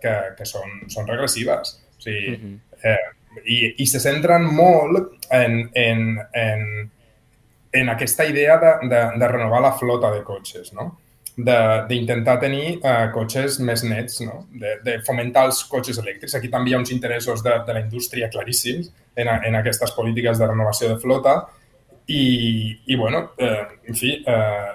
que, 0.00 0.14
que 0.38 0.48
són, 0.48 0.80
són 0.88 1.04
regressives. 1.10 1.76
O 1.98 2.06
sigui, 2.06 2.32
uh 2.32 2.40
-huh. 2.40 2.56
eh, 2.88 3.44
i, 3.44 3.58
i 3.84 3.86
se 3.86 4.00
centren 4.00 4.48
molt 4.48 5.28
en, 5.28 5.70
en, 5.74 6.18
en, 6.32 6.90
en 7.72 7.88
aquesta 7.92 8.24
idea 8.24 8.56
de, 8.56 8.88
de, 8.88 9.02
de 9.20 9.28
renovar 9.28 9.60
la 9.60 9.72
flota 9.76 10.10
de 10.14 10.22
cotxes, 10.24 10.72
no? 10.72 10.94
D'intentar 11.36 12.36
tenir 12.42 12.78
eh, 12.78 13.08
cotxes 13.14 13.58
més 13.58 13.82
nets, 13.82 14.20
no? 14.22 14.44
de, 14.54 14.76
de 14.84 15.00
fomentar 15.06 15.48
els 15.48 15.64
cotxes 15.70 15.98
elèctrics. 15.98 16.36
Aquí 16.38 16.50
també 16.52 16.70
hi 16.70 16.76
ha 16.76 16.82
uns 16.82 16.94
interessos 16.94 17.42
de, 17.42 17.56
de 17.66 17.74
la 17.74 17.82
indústria 17.82 18.30
claríssims 18.30 18.92
en, 19.16 19.28
en 19.28 19.58
aquestes 19.58 19.94
polítiques 19.96 20.38
de 20.38 20.48
renovació 20.50 20.92
de 20.92 21.00
flota 21.02 21.40
i, 22.06 22.24
i 22.86 22.96
bueno, 22.96 23.30
eh, 23.38 23.62
en 23.88 23.98
fi, 23.98 24.14
eh, 24.20 24.72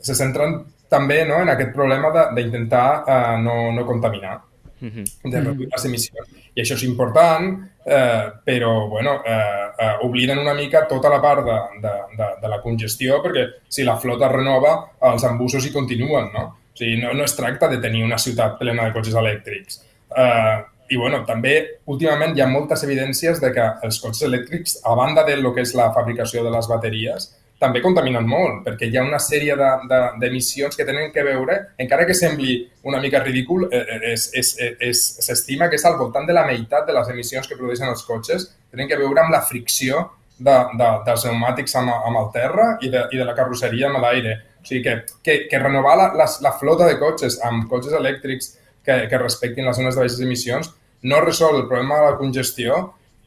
se 0.00 0.14
centren 0.14 0.60
també 0.88 1.22
no, 1.28 1.42
en 1.42 1.52
aquest 1.52 1.74
problema 1.74 2.10
d'intentar 2.34 2.86
uh, 3.02 3.34
no, 3.42 3.56
no 3.76 3.84
contaminar. 3.86 4.38
De 4.80 5.40
reduir 5.40 5.68
les 5.72 5.84
emissions. 5.88 6.30
I 6.54 6.62
això 6.62 6.76
és 6.78 6.84
important, 6.86 7.50
eh, 7.84 8.30
però 8.44 8.88
bueno, 8.88 9.18
eh, 9.24 9.66
eh, 9.78 9.92
obliden 10.06 10.38
una 10.38 10.54
mica 10.54 10.86
tota 10.88 11.10
la 11.10 11.20
part 11.22 11.44
de, 11.46 11.58
de, 11.82 11.94
de, 12.16 12.30
de 12.42 12.48
la 12.48 12.60
congestió, 12.62 13.20
perquè 13.24 13.44
si 13.68 13.84
la 13.84 13.98
flota 13.98 14.26
es 14.26 14.36
renova, 14.36 14.74
els 15.10 15.24
embussos 15.24 15.66
hi 15.66 15.74
continuen, 15.74 16.32
no? 16.34 16.46
O 16.72 16.78
sigui, 16.78 16.96
no, 17.02 17.12
no 17.12 17.24
es 17.24 17.34
tracta 17.34 17.68
de 17.68 17.80
tenir 17.82 18.04
una 18.04 18.18
ciutat 18.18 18.58
plena 18.58 18.86
de 18.86 18.94
cotxes 18.94 19.16
elèctrics. 19.18 19.80
Eh, 20.16 20.58
i 20.88 20.96
bueno, 20.96 21.20
també 21.28 21.54
últimament 21.90 22.32
hi 22.36 22.40
ha 22.40 22.48
moltes 22.48 22.82
evidències 22.86 23.42
de 23.42 23.50
que 23.52 23.64
els 23.84 23.98
cotxes 24.00 24.24
elèctrics, 24.28 24.78
a 24.88 24.94
banda 24.96 25.24
de 25.26 25.36
lo 25.36 25.52
que 25.54 25.66
és 25.66 25.74
la 25.76 25.90
fabricació 25.92 26.44
de 26.46 26.52
les 26.54 26.68
bateries, 26.70 27.28
també 27.58 27.80
contaminen 27.82 28.26
molt, 28.26 28.60
perquè 28.66 28.86
hi 28.86 28.96
ha 28.98 29.02
una 29.02 29.18
sèrie 29.18 29.56
d'emissions 29.58 30.70
de, 30.70 30.76
de, 30.76 30.76
que 30.78 30.86
tenen 30.86 31.10
que 31.14 31.24
veure, 31.26 31.56
encara 31.82 32.06
que 32.06 32.14
sembli 32.14 32.60
una 32.86 33.00
mica 33.02 33.22
ridícul, 33.24 33.66
eh, 33.72 34.12
eh, 34.12 34.92
s'estima 34.94 35.68
que 35.68 35.78
és 35.80 35.86
al 35.88 35.98
voltant 35.98 36.28
de 36.28 36.36
la 36.36 36.46
meitat 36.46 36.86
de 36.86 36.94
les 36.94 37.10
emissions 37.10 37.48
que 37.48 37.58
produeixen 37.58 37.90
els 37.90 38.04
cotxes 38.06 38.46
tenen 38.70 38.88
que 38.88 38.98
veure 39.00 39.24
amb 39.24 39.34
la 39.34 39.42
fricció 39.42 40.04
de, 40.38 40.54
de, 40.78 40.90
dels 41.06 41.24
pneumàtics 41.26 41.74
amb, 41.80 41.90
amb 41.96 42.20
el 42.22 42.30
terra 42.34 42.68
i 42.80 42.92
de, 42.92 43.04
i 43.10 43.18
de 43.18 43.26
la 43.26 43.34
carrosseria 43.34 43.90
amb 43.90 44.02
l'aire. 44.04 44.36
O 44.62 44.66
sigui 44.68 44.84
que, 44.84 44.94
que, 45.24 45.38
que 45.50 45.62
renovar 45.62 45.96
la, 45.98 46.08
la, 46.18 46.28
la 46.44 46.54
flota 46.60 46.86
de 46.86 46.98
cotxes 47.00 47.40
amb 47.46 47.66
cotxes 47.70 47.96
elèctrics 47.98 48.52
que, 48.86 49.00
que 49.10 49.20
respectin 49.20 49.66
les 49.66 49.76
zones 49.76 49.98
de 49.98 50.04
baixes 50.04 50.22
emissions 50.22 50.70
no 51.02 51.20
resol 51.22 51.58
el 51.58 51.66
problema 51.66 51.98
de 51.98 52.06
la 52.10 52.16
congestió 52.18 52.78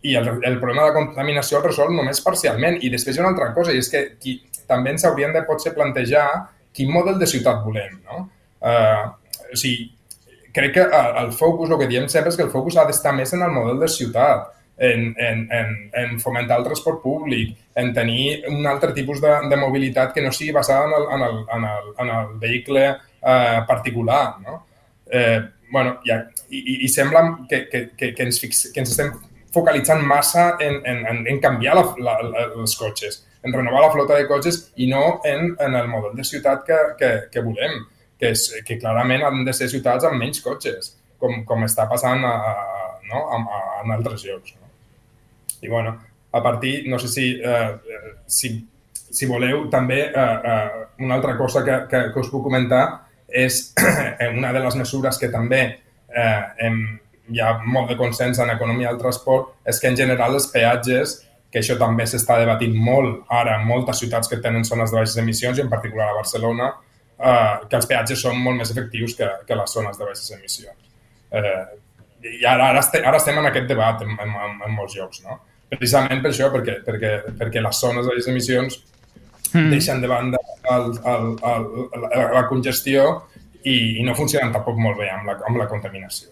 i 0.02 0.16
el, 0.18 0.30
el 0.44 0.60
problema 0.60 0.88
de 0.88 0.96
contaminació 0.96 1.60
el 1.60 1.68
resol 1.68 1.94
només 1.96 2.24
parcialment. 2.26 2.80
I 2.82 2.90
després 2.94 3.16
hi 3.16 3.22
ha 3.22 3.26
una 3.26 3.34
altra 3.36 3.52
cosa, 3.56 3.74
i 3.74 3.82
és 3.82 3.90
que 3.92 4.04
qui, 4.22 4.40
també 4.70 4.96
ens 4.96 5.06
hauríem 5.06 5.34
de 5.36 5.44
potser 5.48 5.76
plantejar 5.76 6.28
quin 6.76 6.92
model 6.94 7.20
de 7.20 7.28
ciutat 7.30 7.62
volem. 7.66 8.00
No? 8.08 8.26
Uh, 8.62 9.12
o 9.52 9.60
sigui, 9.60 9.90
crec 10.56 10.74
que 10.78 10.88
el 11.22 11.32
focus, 11.36 11.70
el 11.70 11.80
que 11.80 11.90
diem 11.92 12.08
sempre 12.12 12.32
és 12.32 12.40
que 12.40 12.48
el 12.48 12.54
focus 12.54 12.80
ha 12.80 12.88
d'estar 12.88 13.14
més 13.16 13.34
en 13.36 13.44
el 13.46 13.54
model 13.56 13.80
de 13.82 13.90
ciutat, 13.92 14.50
en, 14.82 15.12
en, 15.20 15.48
en, 15.54 15.74
en 15.94 16.20
fomentar 16.20 16.58
el 16.58 16.64
transport 16.66 17.04
públic, 17.04 17.54
en 17.78 17.92
tenir 17.94 18.42
un 18.50 18.66
altre 18.66 18.96
tipus 18.98 19.22
de, 19.22 19.34
de 19.52 19.60
mobilitat 19.62 20.14
que 20.16 20.24
no 20.26 20.32
sigui 20.34 20.56
basada 20.56 20.88
en 20.88 20.96
el, 20.98 21.06
en 21.16 21.26
el, 21.28 21.36
en 21.56 21.68
el, 21.70 21.92
en 22.00 22.14
el 22.16 22.32
vehicle 22.42 22.86
eh, 22.90 23.60
particular. 23.68 24.40
No? 24.42 24.66
Eh, 25.06 25.40
bueno, 25.72 26.00
ja, 26.06 26.24
i, 26.50 26.80
i 26.86 26.90
sembla 26.90 27.22
que, 27.50 27.68
que, 27.70 27.84
que, 27.96 28.10
que, 28.16 28.26
ens 28.26 28.42
fix, 28.42 28.64
que 28.74 28.82
ens 28.82 28.96
estem 28.96 29.14
focalitzant 29.54 30.04
massa 30.08 30.56
en, 30.60 30.80
en, 30.88 31.26
en 31.28 31.40
canviar 31.44 31.76
la, 31.76 31.84
la, 32.00 32.16
la, 32.24 32.46
els 32.62 32.76
cotxes, 32.80 33.22
en 33.44 33.54
renovar 33.54 33.82
la 33.86 33.92
flota 33.92 34.18
de 34.18 34.28
cotxes 34.30 34.62
i 34.78 34.88
no 34.92 35.20
en, 35.26 35.56
en 35.60 35.76
el 35.76 35.90
model 35.92 36.16
de 36.16 36.26
ciutat 36.28 36.64
que, 36.68 36.80
que, 37.00 37.12
que 37.34 37.44
volem, 37.44 37.82
que, 38.20 38.32
és, 38.32 38.48
que 38.68 38.78
clarament 38.80 39.26
han 39.26 39.44
de 39.48 39.54
ser 39.58 39.70
ciutats 39.72 40.06
amb 40.08 40.22
menys 40.22 40.44
cotxes, 40.46 40.96
com, 41.20 41.44
com 41.48 41.66
està 41.68 41.88
passant 41.90 42.24
a, 42.28 42.36
a, 42.54 42.90
no? 43.10 43.26
a, 43.28 43.42
a, 43.42 43.62
en 43.84 43.96
altres 43.98 44.26
llocs. 44.28 44.56
No? 44.56 44.70
I 45.62 45.70
bueno, 45.70 45.98
a 46.32 46.42
partir, 46.44 46.88
no 46.90 47.00
sé 47.00 47.10
si, 47.12 47.28
eh, 47.44 48.22
si, 48.26 48.54
si 48.94 49.30
voleu, 49.30 49.66
també 49.74 50.04
eh, 50.08 50.38
eh, 50.54 50.84
una 51.00 51.18
altra 51.18 51.36
cosa 51.38 51.66
que, 51.66 51.84
que, 51.90 52.06
que 52.14 52.22
us 52.24 52.32
puc 52.32 52.46
comentar 52.46 52.86
és 53.28 53.74
una 54.38 54.52
de 54.54 54.64
les 54.64 54.78
mesures 54.80 55.18
que 55.20 55.32
també 55.34 55.62
eh, 55.68 56.42
hem, 56.66 56.82
hi 57.32 57.42
ha 57.42 57.52
molt 57.64 57.92
de 57.92 57.98
consens 58.00 58.40
en 58.40 58.52
economia 58.54 58.92
del 58.92 59.02
transport, 59.02 59.56
és 59.68 59.80
que 59.80 59.90
en 59.92 59.98
general 60.00 60.36
els 60.38 60.48
peatges, 60.52 61.18
que 61.52 61.60
això 61.60 61.76
també 61.80 62.06
s'està 62.08 62.38
debatint 62.40 62.76
molt 62.76 63.32
ara 63.42 63.58
en 63.60 63.68
moltes 63.68 64.00
ciutats 64.04 64.32
que 64.32 64.40
tenen 64.44 64.66
zones 64.68 64.92
de 64.92 65.00
baixes 65.00 65.18
emissions, 65.20 65.60
i 65.60 65.66
en 65.66 65.72
particular 65.72 66.10
a 66.12 66.18
Barcelona, 66.22 66.72
eh, 67.20 67.56
que 67.70 67.80
els 67.80 67.88
peatges 67.90 68.24
són 68.24 68.40
molt 68.40 68.62
més 68.62 68.72
efectius 68.72 69.16
que, 69.18 69.30
que 69.48 69.58
les 69.58 69.78
zones 69.78 69.98
de 69.98 70.08
baixes 70.08 70.32
emissions. 70.38 70.92
Eh, 71.32 71.64
I 72.22 72.46
ara, 72.46 72.70
ara, 72.70 72.84
estem, 72.84 73.06
ara 73.08 73.18
estem 73.18 73.40
en 73.42 73.50
aquest 73.50 73.68
debat 73.70 74.02
en, 74.06 74.14
en, 74.14 74.36
en, 74.46 74.58
en 74.68 74.76
molts 74.78 74.96
llocs, 74.98 75.24
no? 75.26 75.40
Precisament 75.72 76.20
per 76.22 76.34
això, 76.34 76.52
perquè, 76.54 76.82
perquè, 76.86 77.12
perquè 77.40 77.64
les 77.64 77.80
zones 77.80 78.06
de 78.06 78.12
baixes 78.12 78.28
emissions 78.30 78.82
mm. 79.54 79.70
deixen 79.72 80.04
de 80.04 80.10
banda 80.12 80.42
el, 80.72 80.92
el, 81.14 81.32
el, 81.52 81.70
la, 82.04 82.26
la 82.36 82.44
congestió 82.50 83.08
i, 83.64 84.02
i 84.02 84.06
no 84.06 84.16
funcionen 84.18 84.54
tampoc 84.54 84.78
molt 84.78 85.00
bé 85.00 85.10
amb 85.14 85.30
la, 85.30 85.38
amb 85.48 85.60
la 85.62 85.68
contaminació. 85.72 86.30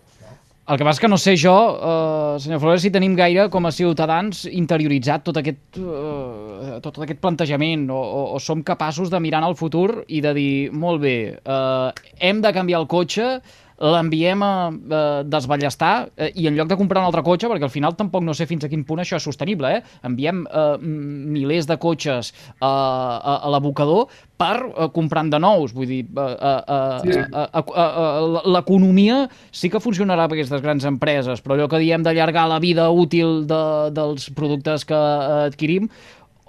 El 0.70 0.78
que 0.78 0.86
passa 0.86 1.02
que 1.02 1.10
no 1.10 1.18
sé 1.18 1.34
jo, 1.34 1.52
eh, 1.82 2.40
senyor 2.44 2.60
Flores, 2.62 2.84
si 2.84 2.92
tenim 2.94 3.16
gaire 3.18 3.48
com 3.50 3.66
a 3.66 3.72
ciutadans 3.74 4.44
interioritzat 4.46 5.24
tot 5.26 5.40
aquest, 5.42 5.80
eh, 5.82 6.76
tot 6.86 7.00
aquest 7.02 7.18
plantejament 7.24 7.88
o, 7.90 7.98
o, 7.98 8.20
o 8.38 8.42
som 8.44 8.62
capaços 8.62 9.10
de 9.10 9.18
mirar 9.18 9.42
en 9.42 9.48
el 9.48 9.58
futur 9.58 10.04
i 10.06 10.22
de 10.22 10.34
dir, 10.38 10.52
molt 10.70 11.02
bé, 11.02 11.16
eh, 11.42 12.12
hem 12.22 12.44
de 12.46 12.54
canviar 12.54 12.84
el 12.84 12.88
cotxe, 12.92 13.40
l'enviem 13.80 14.44
a, 14.44 14.54
a 14.70 15.02
desballestar 15.24 16.10
eh, 16.18 16.32
i 16.36 16.48
en 16.50 16.58
lloc 16.58 16.70
de 16.70 16.78
comprar 16.80 17.04
un 17.04 17.10
altre 17.10 17.24
cotxe, 17.26 17.50
perquè 17.52 17.68
al 17.68 17.74
final 17.74 17.96
tampoc 18.00 18.26
no 18.26 18.36
sé 18.36 18.48
fins 18.50 18.66
a 18.66 18.72
quin 18.72 18.84
punt 18.88 19.02
això 19.04 19.20
és 19.20 19.26
sostenible, 19.26 19.72
eh? 19.80 20.00
enviem 20.08 20.44
eh, 20.46 20.76
milers 20.84 21.70
de 21.70 21.80
cotxes 21.80 22.34
a, 22.60 22.70
a, 22.70 23.38
a 23.40 23.54
l'abocador 23.54 24.10
per 24.40 24.58
eh, 24.68 24.88
comprant 24.96 25.32
de 25.32 25.40
nous. 25.44 25.74
Vull 25.76 25.90
dir, 25.90 26.04
eh, 26.08 26.28
eh, 26.36 26.84
eh, 27.16 27.26
eh, 27.44 27.64
eh, 27.64 28.46
l'economia 28.56 29.24
sí 29.52 29.72
que 29.72 29.84
funcionarà 29.84 30.28
per 30.28 30.38
aquestes 30.40 30.64
grans 30.64 30.88
empreses, 30.88 31.44
però 31.44 31.58
allò 31.58 31.70
que 31.72 31.82
diem 31.84 32.06
d'allargar 32.06 32.48
la 32.52 32.62
vida 32.64 32.90
útil 32.92 33.44
de, 33.50 33.64
dels 33.96 34.30
productes 34.36 34.88
que 34.88 35.04
adquirim 35.50 35.90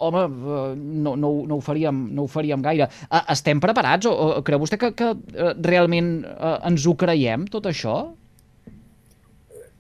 home, 0.01 0.25
eh, 0.27 0.77
no, 0.77 1.17
no, 1.17 1.33
no, 1.47 1.59
ho 1.59 1.65
faríem, 1.65 2.07
no 2.17 2.25
ho 2.27 2.31
faríem 2.31 2.63
gaire. 2.65 2.89
Eh, 3.09 3.25
estem 3.37 3.61
preparats 3.63 4.09
o, 4.11 4.15
o 4.15 4.47
creu 4.47 4.63
vostè 4.63 4.81
que, 4.81 4.95
que 4.97 5.13
eh, 5.13 5.53
realment 5.67 6.15
ens 6.67 6.87
ho 6.87 6.97
creiem, 6.99 7.47
tot 7.53 7.69
això? 7.71 8.01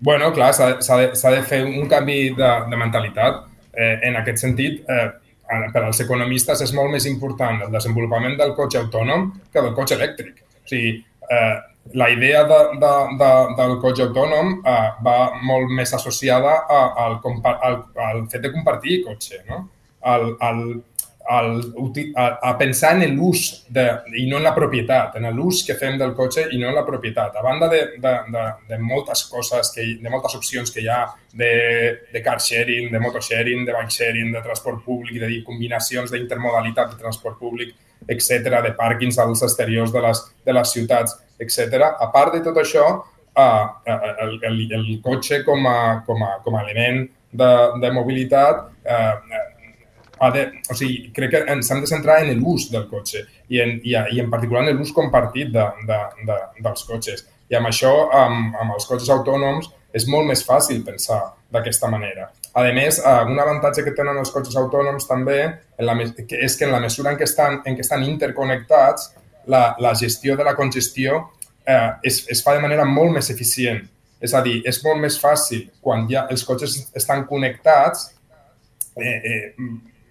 Bueno, 0.00 0.30
clar, 0.32 0.52
s'ha 0.56 0.72
de, 0.72 1.08
de 1.12 1.42
fer 1.44 1.64
un 1.68 1.88
canvi 1.88 2.30
de, 2.36 2.52
de 2.70 2.76
mentalitat. 2.80 3.46
Eh, 3.70 3.96
en 4.08 4.16
aquest 4.18 4.40
sentit, 4.42 4.80
eh, 4.88 5.08
per 5.74 5.82
als 5.84 6.00
economistes 6.04 6.62
és 6.64 6.72
molt 6.76 6.92
més 6.94 7.06
important 7.10 7.60
el 7.66 7.72
desenvolupament 7.74 8.36
del 8.38 8.54
cotxe 8.58 8.80
autònom 8.80 9.28
que 9.52 9.62
del 9.62 9.74
cotxe 9.76 9.98
elèctric. 9.98 10.40
O 10.40 10.70
sigui, 10.70 10.94
eh, 11.36 11.56
la 12.00 12.08
idea 12.12 12.44
de, 12.44 12.58
de, 12.82 12.92
de, 13.20 13.30
del 13.58 13.76
cotxe 13.82 14.06
autònom 14.06 14.56
eh, 14.60 14.88
va 15.04 15.18
molt 15.42 15.72
més 15.74 15.92
associada 15.96 16.56
a, 16.64 16.80
al, 17.04 17.18
al, 17.50 17.78
al 18.06 18.24
fet 18.32 18.46
de 18.46 18.52
compartir 18.54 19.02
cotxe, 19.06 19.42
no? 19.48 19.64
Al, 20.02 20.36
al, 20.40 20.62
al, 21.30 21.60
a, 22.16 22.26
a 22.50 22.52
pensar 22.58 22.96
en 22.96 23.14
l'ús 23.14 23.42
i 24.18 24.24
no 24.28 24.38
en 24.38 24.46
la 24.46 24.54
propietat, 24.54 25.14
en 25.20 25.28
l'ús 25.36 25.62
que 25.66 25.76
fem 25.78 25.98
del 26.00 26.14
cotxe 26.18 26.48
i 26.50 26.58
no 26.58 26.70
en 26.70 26.78
la 26.78 26.86
propietat. 26.86 27.36
A 27.36 27.44
banda 27.44 27.68
de, 27.70 27.82
de, 28.02 28.14
de, 28.34 28.46
de 28.70 28.78
moltes 28.82 29.24
coses, 29.30 29.70
que, 29.74 29.86
de 30.02 30.12
moltes 30.12 30.34
opcions 30.38 30.72
que 30.74 30.82
hi 30.82 30.88
ha 30.90 31.04
de, 31.32 31.52
de 32.12 32.22
car 32.24 32.40
sharing, 32.40 32.90
de 32.92 33.02
motosharing, 33.02 33.62
de 33.68 33.76
bike 33.76 33.94
sharing, 33.94 34.32
de 34.34 34.42
transport 34.42 34.82
públic, 34.84 35.20
de 35.20 35.30
dir, 35.30 35.44
combinacions 35.46 36.10
d'intermodalitat 36.10 36.96
de 36.96 37.00
transport 37.04 37.38
públic, 37.38 37.76
etc, 38.08 38.50
de 38.64 38.74
pàrquings 38.74 39.20
als 39.20 39.44
exteriors 39.46 39.92
de 39.92 40.02
les, 40.02 40.24
de 40.46 40.56
les 40.56 40.74
ciutats, 40.74 41.16
etc. 41.38 41.92
A 42.00 42.10
part 42.12 42.34
de 42.34 42.42
tot 42.42 42.58
això, 42.58 42.86
uh, 43.36 43.64
el, 43.86 44.38
el, 44.42 44.60
el 44.80 44.92
cotxe 45.04 45.44
com 45.46 45.66
a, 45.68 45.80
com 46.06 46.22
a, 46.26 46.36
com 46.44 46.56
a 46.56 46.64
element 46.66 47.04
de, 47.30 47.50
de 47.82 47.92
mobilitat 47.94 48.66
uh, 48.66 49.29
ha 50.20 50.30
de, 50.34 50.46
o 50.68 50.76
sigui, 50.76 51.10
crec 51.16 51.32
que 51.32 51.42
ens 51.52 51.70
hem 51.72 51.80
de 51.80 51.88
centrar 51.88 52.20
en 52.22 52.42
l'ús 52.42 52.68
del 52.72 52.86
cotxe 52.90 53.24
i 53.48 53.60
en, 53.64 53.78
i, 53.80 53.94
i 53.96 54.20
en 54.20 54.28
particular 54.32 54.66
en 54.68 54.76
l'ús 54.76 54.92
compartit 54.96 55.52
de, 55.54 55.66
de, 55.88 56.00
de, 56.28 56.38
dels 56.60 56.84
cotxes. 56.88 57.24
I 57.50 57.56
amb 57.58 57.70
això, 57.70 57.92
amb, 58.14 58.56
amb 58.60 58.76
els 58.76 58.86
cotxes 58.86 59.10
autònoms, 59.14 59.70
és 59.96 60.06
molt 60.06 60.28
més 60.28 60.44
fàcil 60.46 60.84
pensar 60.86 61.22
d'aquesta 61.50 61.88
manera. 61.90 62.28
A 62.54 62.62
més, 62.74 62.98
eh, 62.98 63.16
un 63.30 63.40
avantatge 63.40 63.82
que 63.86 63.94
tenen 63.96 64.18
els 64.20 64.30
cotxes 64.34 64.56
autònoms 64.60 65.08
també 65.08 65.40
en 65.46 65.86
la, 65.86 65.96
que 66.28 66.44
és 66.44 66.56
que 66.58 66.68
en 66.68 66.74
la 66.74 66.82
mesura 66.82 67.10
en 67.10 67.18
què 67.18 67.26
estan, 67.26 67.60
en 67.64 67.78
què 67.78 67.86
estan 67.86 68.04
interconnectats, 68.06 69.12
la, 69.50 69.74
la 69.80 69.94
gestió 69.98 70.36
de 70.36 70.44
la 70.44 70.54
congestió 70.54 71.24
eh, 71.64 71.90
es, 72.02 72.26
es 72.28 72.42
fa 72.44 72.54
de 72.54 72.62
manera 72.62 72.84
molt 72.84 73.16
més 73.16 73.30
eficient. 73.32 73.82
És 74.20 74.34
a 74.36 74.42
dir, 74.44 74.60
és 74.68 74.82
molt 74.84 75.00
més 75.00 75.16
fàcil 75.18 75.70
quan 75.80 76.04
ja 76.10 76.26
els 76.30 76.44
cotxes 76.44 76.76
estan 76.98 77.24
connectats 77.30 78.10
eh, 79.00 79.16
eh, 79.16 79.54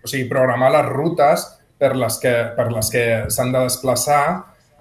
o 0.03 0.09
sigui, 0.09 0.27
programar 0.31 0.71
les 0.75 0.87
rutes 0.89 1.45
per 1.79 1.93
les 1.95 2.17
que, 2.21 2.33
per 2.57 2.69
les 2.73 2.89
que 2.91 3.03
s'han 3.31 3.53
de 3.55 3.63
desplaçar 3.67 4.23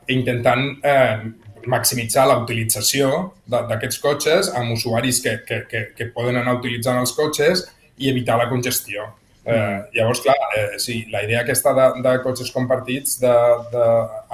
intentant 0.08 0.64
eh, 0.82 1.28
maximitzar 1.68 2.26
la 2.28 2.38
utilització 2.40 3.10
d'aquests 3.50 4.00
cotxes 4.02 4.50
amb 4.56 4.72
usuaris 4.74 5.20
que, 5.24 5.38
que, 5.46 5.62
que, 5.70 5.82
que 5.96 6.08
poden 6.14 6.38
anar 6.40 6.56
utilitzant 6.58 7.00
els 7.00 7.12
cotxes 7.16 7.66
i 7.98 8.10
evitar 8.10 8.38
la 8.40 8.48
congestió. 8.50 9.08
Eh, 9.44 9.52
mm. 9.52 9.84
llavors, 9.96 10.22
clar, 10.24 10.36
eh, 10.56 10.78
sí, 10.82 11.02
la 11.12 11.22
idea 11.24 11.42
aquesta 11.42 11.74
de, 11.76 11.88
de 12.04 12.14
cotxes 12.24 12.50
compartits 12.54 13.18
de, 13.22 13.34
de, 13.74 13.84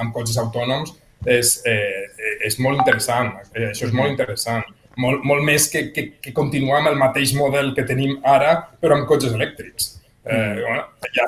amb 0.02 0.14
cotxes 0.14 0.38
autònoms 0.42 0.94
és, 1.30 1.56
eh, 1.70 2.06
és 2.46 2.58
molt 2.60 2.82
interessant. 2.82 3.34
Eh, 3.54 3.70
això 3.72 3.88
és 3.88 3.94
molt 3.94 4.12
interessant. 4.12 4.64
Molt, 5.00 5.24
molt 5.26 5.42
més 5.42 5.66
que, 5.72 5.88
que, 5.94 6.06
que 6.22 6.32
continuar 6.34 6.82
amb 6.82 6.92
el 6.92 7.00
mateix 7.00 7.34
model 7.34 7.72
que 7.74 7.86
tenim 7.86 8.18
ara, 8.30 8.56
però 8.80 8.98
amb 8.98 9.08
cotxes 9.10 9.34
elèctrics. 9.34 9.94
Eh, 10.24 10.62
bueno, 10.64 10.86
ja, 11.14 11.26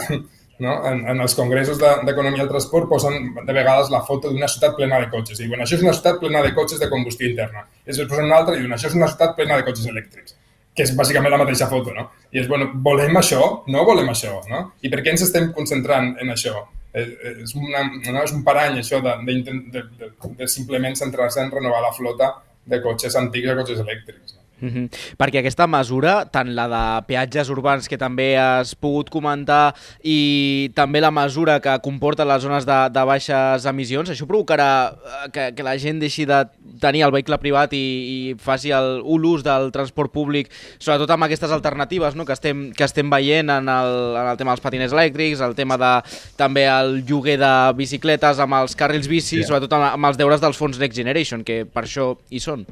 no? 0.65 0.79
en, 0.89 1.03
en 1.13 1.21
els 1.21 1.35
congressos 1.37 1.79
d'economia 1.79 2.39
de, 2.39 2.45
del 2.45 2.53
transport 2.55 2.89
posen 2.89 3.31
de 3.37 3.57
vegades 3.57 3.93
la 3.93 4.03
foto 4.09 4.33
d'una 4.33 4.49
ciutat 4.49 4.77
plena 4.79 5.01
de 5.03 5.11
cotxes. 5.13 5.41
I 5.41 5.47
diuen, 5.47 5.63
això 5.63 5.77
és 5.79 5.85
una 5.85 5.95
ciutat 5.97 6.21
plena 6.23 6.43
de 6.47 6.55
cotxes 6.57 6.81
de 6.83 6.91
combustió 6.93 7.29
interna. 7.29 7.67
I 7.85 7.91
després 7.91 8.11
posen 8.11 8.31
una 8.31 8.41
altra 8.41 8.57
i 8.57 8.63
diuen, 8.63 8.75
això 8.77 8.91
és 8.91 8.99
una 8.99 9.11
ciutat 9.13 9.37
plena 9.39 9.61
de 9.61 9.69
cotxes 9.69 9.93
elèctrics 9.93 10.37
que 10.77 10.85
és 10.85 10.93
bàsicament 10.93 11.33
la 11.33 11.41
mateixa 11.41 11.71
foto, 11.71 11.93
no? 11.97 12.11
I 12.37 12.43
és, 12.43 12.49
bueno, 12.51 12.69
volem 12.85 13.17
això? 13.17 13.41
No 13.73 13.85
volem 13.89 14.11
això, 14.13 14.35
no? 14.51 14.59
I 14.85 14.91
per 14.93 15.01
què 15.01 15.15
ens 15.15 15.25
estem 15.25 15.49
concentrant 15.57 16.11
en 16.21 16.33
això? 16.35 16.67
Eh, 16.93 17.05
eh, 17.05 17.33
és, 17.45 17.55
una, 17.57 17.87
no? 17.87 18.23
és 18.23 18.35
un 18.37 18.43
parany, 18.45 18.77
això, 18.83 19.01
de, 19.05 19.15
de, 19.25 19.55
de, 19.73 19.85
de, 20.03 20.11
de 20.43 20.49
simplement 20.53 20.97
centrar-se 21.01 21.41
en 21.41 21.53
renovar 21.55 21.81
la 21.85 21.95
flota 21.97 22.35
de 22.69 22.83
cotxes 22.85 23.17
antics 23.17 23.53
a 23.53 23.57
cotxes 23.57 23.81
elèctrics. 23.87 24.37
No? 24.37 24.46
Mm 24.61 24.69
-hmm. 24.69 24.89
Perquè 25.19 25.39
aquesta 25.41 25.67
mesura, 25.67 26.25
tant 26.33 26.55
la 26.55 26.67
de 26.69 27.07
peatges 27.07 27.51
urbans 27.51 27.89
que 27.89 27.99
també 27.99 28.37
has 28.39 28.75
pogut 28.75 29.11
comentar 29.11 29.75
i 30.03 30.71
també 30.75 31.01
la 31.01 31.11
mesura 31.11 31.61
que 31.61 31.79
comporta 31.81 32.25
les 32.25 32.43
zones 32.43 32.65
de, 32.65 32.89
de 32.91 33.05
baixes 33.05 33.67
emissions, 33.67 34.11
això 34.11 34.27
provocarà 34.27 34.93
eh, 34.93 35.31
que, 35.31 35.53
que 35.55 35.63
la 35.63 35.77
gent 35.77 36.01
deixi 36.01 36.25
de 36.25 36.47
tenir 36.81 37.03
el 37.03 37.13
vehicle 37.13 37.39
privat 37.39 37.73
i, 37.73 37.77
i 37.77 38.35
faci 38.39 38.71
l'ús 38.73 39.43
del 39.43 39.71
transport 39.73 40.13
públic, 40.13 40.51
sobretot 40.79 41.11
amb 41.11 41.25
aquestes 41.25 41.51
alternatives 41.51 42.15
no? 42.15 42.25
que, 42.25 42.33
estem, 42.33 42.73
que 42.73 42.85
estem 42.85 43.11
veient 43.11 43.51
en 43.51 43.69
el, 43.69 44.17
en 44.17 44.27
el 44.31 44.37
tema 44.37 44.53
dels 44.53 44.65
patiners 44.65 44.93
elèctrics, 44.93 45.41
el 45.41 45.55
tema 45.55 45.77
de 45.77 45.93
també 46.37 46.67
el 46.67 47.05
lloguer 47.05 47.39
de 47.39 47.73
bicicletes 47.77 48.39
amb 48.39 48.55
els 48.55 48.75
carrils 48.75 49.09
bici, 49.09 49.37
yeah. 49.37 49.47
sobretot 49.47 49.73
amb, 49.73 49.93
amb 49.93 50.05
els 50.07 50.17
deures 50.17 50.41
dels 50.41 50.57
fons 50.57 50.79
Next 50.79 50.97
Generation, 50.97 51.45
que 51.45 51.65
per 51.65 51.85
això 51.85 52.15
hi 52.31 52.41
són. 52.41 52.67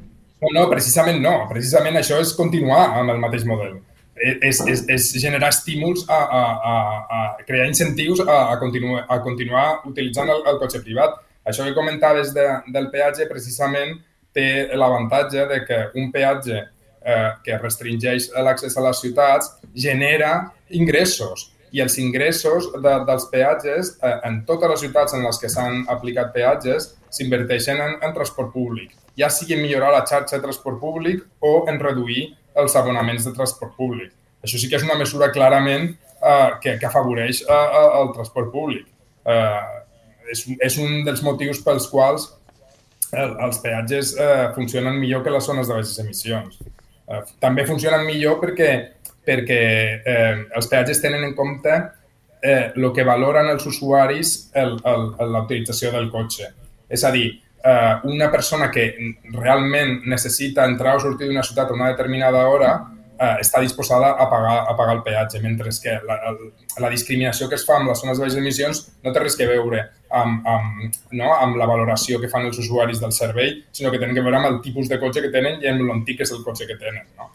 No, 0.45 0.51
no, 0.53 0.69
precisament 0.69 1.23
no. 1.25 1.35
Precisament 1.49 1.97
això 1.97 2.21
és 2.21 2.35
continuar 2.37 2.83
amb 3.01 3.15
el 3.15 3.21
mateix 3.23 3.47
model. 3.49 3.79
E, 4.15 4.35
és, 4.51 4.61
és, 4.71 4.83
és 4.93 5.07
generar 5.23 5.51
estímuls 5.55 6.05
a, 6.07 6.19
a, 6.21 6.43
a, 6.73 6.75
a 7.19 7.47
crear 7.49 7.67
incentius 7.71 8.21
a, 8.25 8.37
a, 8.53 8.59
continuar, 8.61 9.07
a 9.09 9.19
continuar 9.25 9.67
utilitzant 9.89 10.31
el, 10.35 10.45
el 10.53 10.61
cotxe 10.61 10.83
privat. 10.85 11.17
Això 11.49 11.65
que 11.65 11.77
comentaves 11.77 12.33
de, 12.37 12.45
del 12.75 12.91
peatge 12.93 13.29
precisament 13.31 13.97
té 14.37 14.47
l'avantatge 14.77 15.49
de 15.51 15.61
que 15.65 15.81
un 16.01 16.13
peatge 16.13 16.61
eh, 16.61 17.31
que 17.45 17.59
restringeix 17.61 18.31
l'accés 18.45 18.77
a 18.77 18.85
les 18.89 19.01
ciutats 19.01 19.53
genera 19.87 20.33
ingressos 20.71 21.51
i 21.75 21.83
els 21.83 21.97
ingressos 21.99 22.71
de, 22.75 22.97
dels 23.09 23.29
peatges 23.33 23.95
eh, 24.01 24.17
en 24.29 24.43
totes 24.49 24.75
les 24.75 24.85
ciutats 24.87 25.17
en 25.17 25.25
les 25.27 25.41
que 25.41 25.51
s'han 25.53 25.85
aplicat 25.95 26.35
peatges 26.35 26.93
s'inverteixen 27.15 27.81
en, 27.81 27.99
en 28.03 28.15
transport 28.17 28.53
públic 28.55 28.95
ja 29.19 29.31
sigui 29.31 29.57
en 29.57 29.63
millorar 29.63 29.93
la 29.95 30.05
xarxa 30.07 30.37
de 30.39 30.45
transport 30.45 30.81
públic 30.81 31.23
o 31.41 31.65
en 31.71 31.81
reduir 31.81 32.35
els 32.59 32.77
abonaments 32.79 33.27
de 33.27 33.33
transport 33.35 33.75
públic. 33.77 34.13
Això 34.45 34.61
sí 34.61 34.69
que 34.69 34.79
és 34.79 34.87
una 34.87 34.99
mesura 35.01 35.31
clarament 35.33 35.91
eh, 35.91 36.51
que, 36.63 36.77
que 36.79 36.89
afavoreix 36.89 37.43
eh, 37.43 37.55
eh, 37.55 37.91
el 38.01 38.13
transport 38.17 38.53
públic. 38.53 38.87
Eh, 39.25 39.83
és, 40.33 40.47
és 40.69 40.79
un 40.81 41.03
dels 41.07 41.23
motius 41.25 41.61
pels 41.65 41.87
quals 41.93 42.29
el, 43.15 43.35
els 43.47 43.61
peatges 43.63 44.15
eh, 44.21 44.49
funcionen 44.57 44.99
millor 45.01 45.25
que 45.25 45.33
les 45.33 45.47
zones 45.47 45.69
de 45.69 45.79
baixes 45.79 45.99
emissions. 46.03 46.59
Eh, 47.09 47.21
també 47.43 47.67
funcionen 47.69 48.07
millor 48.07 48.41
perquè, 48.43 48.71
perquè 49.27 49.61
eh, 50.01 50.35
els 50.57 50.71
peatges 50.71 51.03
tenen 51.05 51.25
en 51.31 51.37
compte 51.39 51.75
eh, 52.45 52.73
el 52.75 52.91
que 52.97 53.07
valoren 53.07 53.51
els 53.53 53.67
usuaris 53.69 54.35
la 54.55 55.43
utilització 55.45 55.91
del 55.95 56.11
cotxe 56.13 56.51
És 56.93 57.05
a 57.05 57.11
dir, 57.15 57.31
eh, 57.65 57.95
una 58.05 58.31
persona 58.31 58.71
que 58.71 58.93
realment 59.33 60.03
necessita 60.07 60.67
entrar 60.69 60.97
o 60.97 61.01
sortir 61.01 61.31
d'una 61.31 61.43
ciutat 61.43 61.71
a 61.71 61.75
una 61.75 61.89
determinada 61.93 62.45
hora 62.49 62.73
eh, 63.19 63.37
està 63.41 63.63
disposada 63.65 64.13
a 64.21 64.27
pagar, 64.31 64.57
a 64.69 64.75
pagar 64.77 64.97
el 64.99 65.03
peatge, 65.07 65.41
mentre 65.43 65.73
que 65.83 65.97
la, 66.07 66.19
la 66.85 66.91
discriminació 66.93 67.49
que 67.49 67.57
es 67.59 67.65
fa 67.67 67.79
amb 67.79 67.91
les 67.91 68.01
zones 68.03 68.19
de 68.19 68.27
baixes 68.27 68.41
emissions 68.41 68.83
no 69.05 69.13
té 69.15 69.23
res 69.23 69.39
que 69.39 69.49
veure 69.49 69.87
amb, 70.11 70.45
amb, 70.47 70.99
no? 71.13 71.31
amb 71.37 71.57
la 71.61 71.69
valoració 71.71 72.21
que 72.21 72.31
fan 72.33 72.51
els 72.51 72.61
usuaris 72.61 73.01
del 73.01 73.15
servei, 73.17 73.57
sinó 73.73 73.91
que 73.91 74.03
tenen 74.03 74.15
que 74.15 74.25
veure 74.25 74.43
amb 74.43 74.51
el 74.51 74.61
tipus 74.67 74.91
de 74.93 75.01
cotxe 75.01 75.25
que 75.25 75.33
tenen 75.35 75.63
i 75.63 75.71
amb 75.71 75.89
l'antic 75.89 76.21
que 76.21 76.29
és 76.29 76.35
el 76.37 76.45
cotxe 76.45 76.69
que 76.69 76.79
tenen. 76.81 77.09
No? 77.19 77.33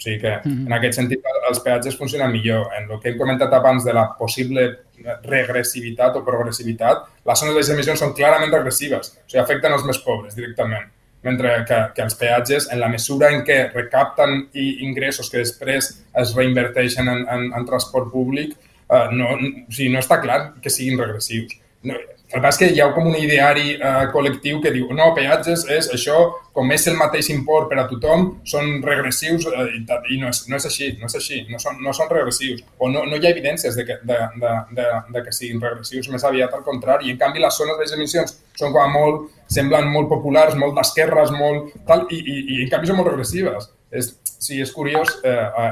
O 0.00 0.02
sigui 0.02 0.18
que, 0.20 0.30
mm 0.38 0.50
-hmm. 0.50 0.66
en 0.66 0.72
aquest 0.72 0.94
sentit, 0.96 1.26
els 1.48 1.60
peatges 1.60 1.96
funcionen 1.96 2.32
millor. 2.32 2.70
En 2.78 2.90
el 2.90 3.00
que 3.00 3.10
hem 3.10 3.18
comentat 3.18 3.52
abans 3.52 3.84
de 3.84 3.92
la 3.92 4.16
possible 4.18 4.78
regressivitat 5.24 6.16
o 6.16 6.24
progressivitat, 6.24 7.04
les 7.26 7.38
zones 7.38 7.54
de 7.54 7.58
baixes 7.58 7.74
emissions 7.74 8.00
són 8.00 8.14
clarament 8.14 8.52
regressives, 8.52 9.12
o 9.26 9.28
sigui, 9.28 9.42
afecten 9.42 9.72
els 9.72 9.84
més 9.84 9.98
pobres 9.98 10.34
directament 10.34 10.88
mentre 11.22 11.64
que, 11.68 11.78
que 11.94 12.02
els 12.02 12.14
peatges, 12.14 12.68
en 12.72 12.80
la 12.80 12.88
mesura 12.88 13.28
en 13.30 13.42
què 13.44 13.58
recapten 13.74 14.48
i 14.54 14.86
ingressos 14.86 15.28
que 15.30 15.42
després 15.42 15.90
es 16.22 16.34
reinverteixen 16.36 17.08
en, 17.08 17.26
en, 17.28 17.52
en 17.56 17.66
transport 17.66 18.10
públic, 18.12 18.54
eh, 18.88 19.08
no, 19.12 19.34
o 19.34 19.72
sigui, 19.72 19.90
no 19.92 20.00
està 20.00 20.20
clar 20.22 20.40
que 20.62 20.72
siguin 20.72 20.98
regressius. 20.98 21.58
No, 21.82 21.94
el 22.30 22.38
que 22.38 22.40
passa 22.44 22.52
és 22.52 22.58
que 22.60 22.74
hi 22.76 22.80
ha 22.82 22.86
com 22.94 23.08
un 23.10 23.16
ideari 23.18 23.72
eh, 23.74 24.02
col·lectiu 24.12 24.60
que 24.62 24.70
diu 24.70 24.92
no, 24.94 25.08
peatges 25.16 25.64
és 25.74 25.88
això, 25.96 26.18
com 26.54 26.68
és 26.70 26.84
el 26.86 26.98
mateix 26.98 27.30
import 27.34 27.66
per 27.70 27.80
a 27.80 27.86
tothom, 27.90 28.26
són 28.46 28.68
regressius 28.84 29.48
eh, 29.50 29.64
i, 29.80 30.18
no, 30.20 30.30
és, 30.30 30.44
no 30.46 30.60
és 30.60 30.68
així, 30.68 30.92
no 31.00 31.10
és 31.10 31.18
així, 31.18 31.40
no 31.50 31.58
són, 31.62 31.80
no 31.82 31.94
són 31.96 32.12
regressius. 32.12 32.62
O 32.78 32.90
no, 32.92 33.02
no 33.08 33.18
hi 33.18 33.26
ha 33.26 33.34
evidències 33.34 33.74
de 33.80 33.86
que, 33.88 33.98
de, 34.06 34.20
de, 34.44 34.54
de, 34.78 34.86
de 35.16 35.24
que 35.26 35.34
siguin 35.34 35.64
regressius, 35.64 36.12
més 36.14 36.28
aviat 36.28 36.54
al 36.54 36.62
contrari. 36.68 37.08
I 37.08 37.16
en 37.16 37.20
canvi 37.24 37.42
les 37.42 37.58
zones 37.64 37.80
de 37.80 37.98
emissions 37.98 38.38
són 38.60 38.76
com 38.76 38.84
a 38.84 38.88
molt, 38.94 39.26
semblen 39.50 39.90
molt 39.90 40.12
populars, 40.12 40.54
molt 40.60 40.78
d'esquerres, 40.78 41.34
molt 41.34 41.74
tal, 41.90 42.06
i, 42.14 42.20
i, 42.20 42.40
i 42.54 42.62
en 42.66 42.74
canvi 42.76 42.92
són 42.92 43.00
molt 43.02 43.10
regressives. 43.10 43.72
És, 43.90 44.14
sí, 44.36 44.60
és 44.62 44.70
curiós 44.70 45.16
eh, 45.26 45.70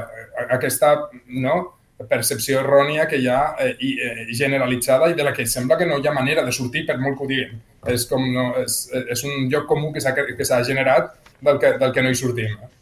aquesta, 0.49 0.97
no?, 1.39 1.61
percepció 2.07 2.61
errònia 2.61 3.07
que 3.09 3.17
hi 3.19 3.27
ha 3.27 3.39
eh, 3.59 3.73
i, 3.79 3.93
eh, 3.99 4.25
generalitzada 4.31 5.09
i 5.11 5.17
de 5.17 5.25
la 5.25 5.33
que 5.35 5.45
sembla 5.47 5.77
que 5.77 5.87
no 5.89 5.99
hi 5.99 6.07
ha 6.07 6.13
manera 6.15 6.45
de 6.45 6.51
sortir 6.55 6.85
per 6.87 6.97
molt 6.99 7.17
que 7.17 7.25
ho 7.25 7.29
diguin. 7.31 7.61
És, 7.87 8.05
com 8.07 8.23
no, 8.33 8.51
és, 8.61 8.81
és 9.15 9.23
un 9.27 9.49
lloc 9.51 9.67
comú 9.67 9.91
que 9.93 10.01
s'ha 10.01 10.63
generat 10.67 11.13
del 11.41 11.59
que, 11.59 11.73
del 11.79 11.93
que 11.95 12.03
no 12.03 12.11
hi 12.11 12.19
sortim. 12.19 12.55
Eh? 12.55 12.75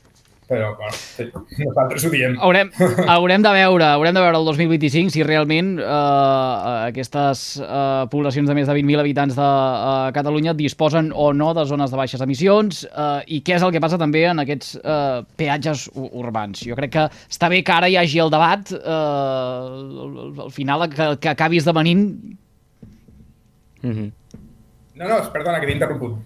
Però 0.48 0.76
bueno, 0.78 0.96
sí, 0.96 1.26
nosaltres 1.60 2.06
ho 2.08 2.10
diem. 2.10 2.38
Haurem, 2.40 2.70
haurem 3.12 3.44
de 3.44 3.52
veure, 3.52 3.84
haurem 3.92 4.16
de 4.16 4.22
veure 4.24 4.40
el 4.40 4.48
2025 4.48 5.12
si 5.12 5.26
realment 5.28 5.74
eh, 5.84 6.86
aquestes 6.88 7.44
eh, 7.60 8.06
poblacions 8.12 8.48
de 8.48 8.56
més 8.56 8.70
de 8.70 8.78
20.000 8.78 9.04
habitants 9.04 9.36
de 9.36 9.48
eh, 9.48 10.14
Catalunya 10.16 10.56
disposen 10.58 11.12
o 11.12 11.34
no 11.36 11.52
de 11.58 11.68
zones 11.68 11.92
de 11.92 12.00
baixes 12.00 12.24
emissions 12.24 12.86
eh, 12.88 13.20
i 13.28 13.42
què 13.44 13.58
és 13.58 13.68
el 13.68 13.76
que 13.76 13.84
passa 13.84 14.00
també 14.00 14.24
en 14.32 14.40
aquests 14.46 14.78
eh, 14.80 15.20
peatges 15.38 15.90
urbans. 15.98 16.64
Jo 16.64 16.80
crec 16.80 16.96
que 16.96 17.06
està 17.28 17.52
bé 17.52 17.60
que 17.68 17.76
ara 17.76 17.92
hi 17.92 18.00
hagi 18.00 18.24
el 18.24 18.32
debat, 18.32 18.72
eh, 18.72 20.42
al 20.48 20.54
final 20.56 20.88
que, 20.94 21.12
que 21.20 21.34
acabi 21.36 21.60
esdevenint... 21.60 22.08
Mm 23.84 23.92
-hmm. 23.92 24.12
No, 24.98 25.08
no, 25.08 25.18
perdona, 25.32 25.60
que 25.60 25.68
t'he 25.68 25.74
interromput. 25.74 26.18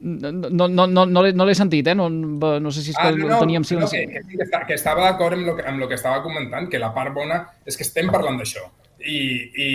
No, 0.00 0.30
no, 0.30 0.68
no, 0.68 0.86
no, 0.86 1.04
no 1.06 1.46
l'he 1.48 1.54
sentit, 1.58 1.88
eh? 1.90 1.94
No, 1.98 2.08
no 2.08 2.70
sé 2.70 2.84
si 2.84 2.92
és 2.92 2.98
que 2.98 3.08
ah, 3.08 3.14
no, 3.14 3.30
no, 3.32 3.38
teníem 3.42 3.64
silenci. 3.66 4.04
No, 4.06 4.20
que, 4.28 4.44
que, 4.44 4.60
que 4.68 4.76
estava 4.76 5.02
d'acord 5.06 5.34
amb, 5.34 5.46
lo 5.48 5.56
que, 5.58 5.64
amb 5.66 5.82
el 5.82 5.90
que 5.90 5.98
estava 5.98 6.22
comentant, 6.22 6.68
que 6.70 6.78
la 6.82 6.92
part 6.94 7.14
bona 7.16 7.40
és 7.66 7.78
que 7.78 7.86
estem 7.86 8.12
parlant 8.14 8.38
d'això 8.38 8.68
i, 8.98 9.18
i, 9.64 9.68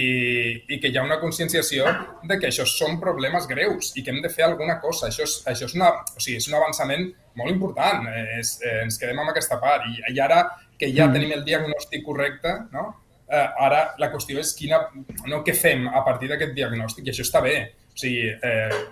i 0.75 0.79
que 0.79 0.91
hi 0.91 0.97
ha 0.97 1.03
una 1.05 1.19
conscienciació 1.21 1.87
de 2.27 2.37
que 2.39 2.49
això 2.49 2.65
són 2.67 2.99
problemes 3.01 3.47
greus 3.47 3.93
i 3.95 4.03
que 4.03 4.11
hem 4.11 4.21
de 4.23 4.31
fer 4.31 4.45
alguna 4.47 4.79
cosa. 4.83 5.07
Això 5.09 5.23
és, 5.27 5.37
això 5.49 5.67
és, 5.69 5.75
una, 5.77 5.91
o 6.03 6.19
sigui, 6.19 6.39
és 6.41 6.49
un 6.51 6.57
avançament 6.59 7.07
molt 7.39 7.51
important. 7.51 8.07
És, 8.39 8.57
eh, 8.63 8.81
ens 8.83 8.99
quedem 9.01 9.19
amb 9.23 9.31
aquesta 9.31 9.59
part. 9.63 9.87
I, 9.89 10.01
i 10.13 10.19
ara 10.23 10.43
que 10.79 10.91
ja 10.91 11.07
mm. 11.07 11.15
tenim 11.15 11.37
el 11.37 11.45
diagnòstic 11.47 12.03
correcte, 12.05 12.57
no? 12.73 12.89
eh, 13.29 13.47
ara 13.67 13.85
la 14.01 14.11
qüestió 14.13 14.41
és 14.41 14.51
quina, 14.57 14.83
no, 15.29 15.41
què 15.45 15.55
fem 15.55 15.87
a 15.87 16.03
partir 16.05 16.31
d'aquest 16.31 16.53
diagnòstic. 16.57 17.07
I 17.07 17.15
això 17.15 17.25
està 17.25 17.43
bé. 17.45 17.57
O 17.93 18.03
sigui, 18.03 18.27
eh, 18.33 18.83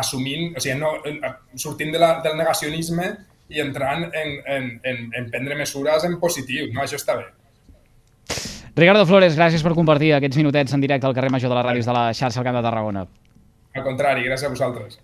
assumint, 0.00 0.56
o 0.56 0.62
sigui, 0.62 0.78
no, 0.80 0.94
sortint 1.60 1.92
de 1.94 2.00
la, 2.02 2.14
del 2.24 2.36
negacionisme 2.38 3.12
i 3.52 3.60
entrant 3.60 4.08
en, 4.08 4.34
en, 4.46 4.68
en, 4.88 5.06
en 5.18 5.30
prendre 5.30 5.56
mesures 5.58 6.04
en 6.08 6.18
positiu, 6.20 6.70
no? 6.72 6.84
Això 6.84 7.00
està 7.00 7.18
bé. 7.20 7.28
Ricardo 8.74 9.04
Flores, 9.04 9.36
gràcies 9.36 9.60
per 9.64 9.74
compartir 9.76 10.14
aquests 10.16 10.38
minutets 10.40 10.72
en 10.72 10.80
directe 10.80 11.04
al 11.08 11.16
carrer 11.16 11.32
Major 11.32 11.52
de 11.52 11.58
les 11.58 11.66
Ràdios 11.66 11.88
de 11.88 11.96
la 11.96 12.04
xarxa 12.16 12.40
al 12.40 12.46
Camp 12.46 12.56
de 12.56 12.62
Tarragona. 12.64 13.06
Al 13.76 13.84
contrari, 13.84 14.24
gràcies 14.24 14.48
a 14.48 14.52
vosaltres. 14.52 14.96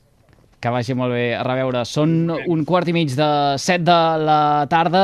Que 0.59 0.73
vagi 0.75 0.97
molt 0.99 1.15
bé. 1.15 1.27
A 1.39 1.45
reveure, 1.47 1.85
són 1.87 2.33
un 2.35 2.65
quart 2.67 2.89
i 2.91 2.95
mig 2.97 3.13
de 3.15 3.29
set 3.63 3.85
de 3.87 3.99
la 4.25 4.67
tarda. 4.71 5.03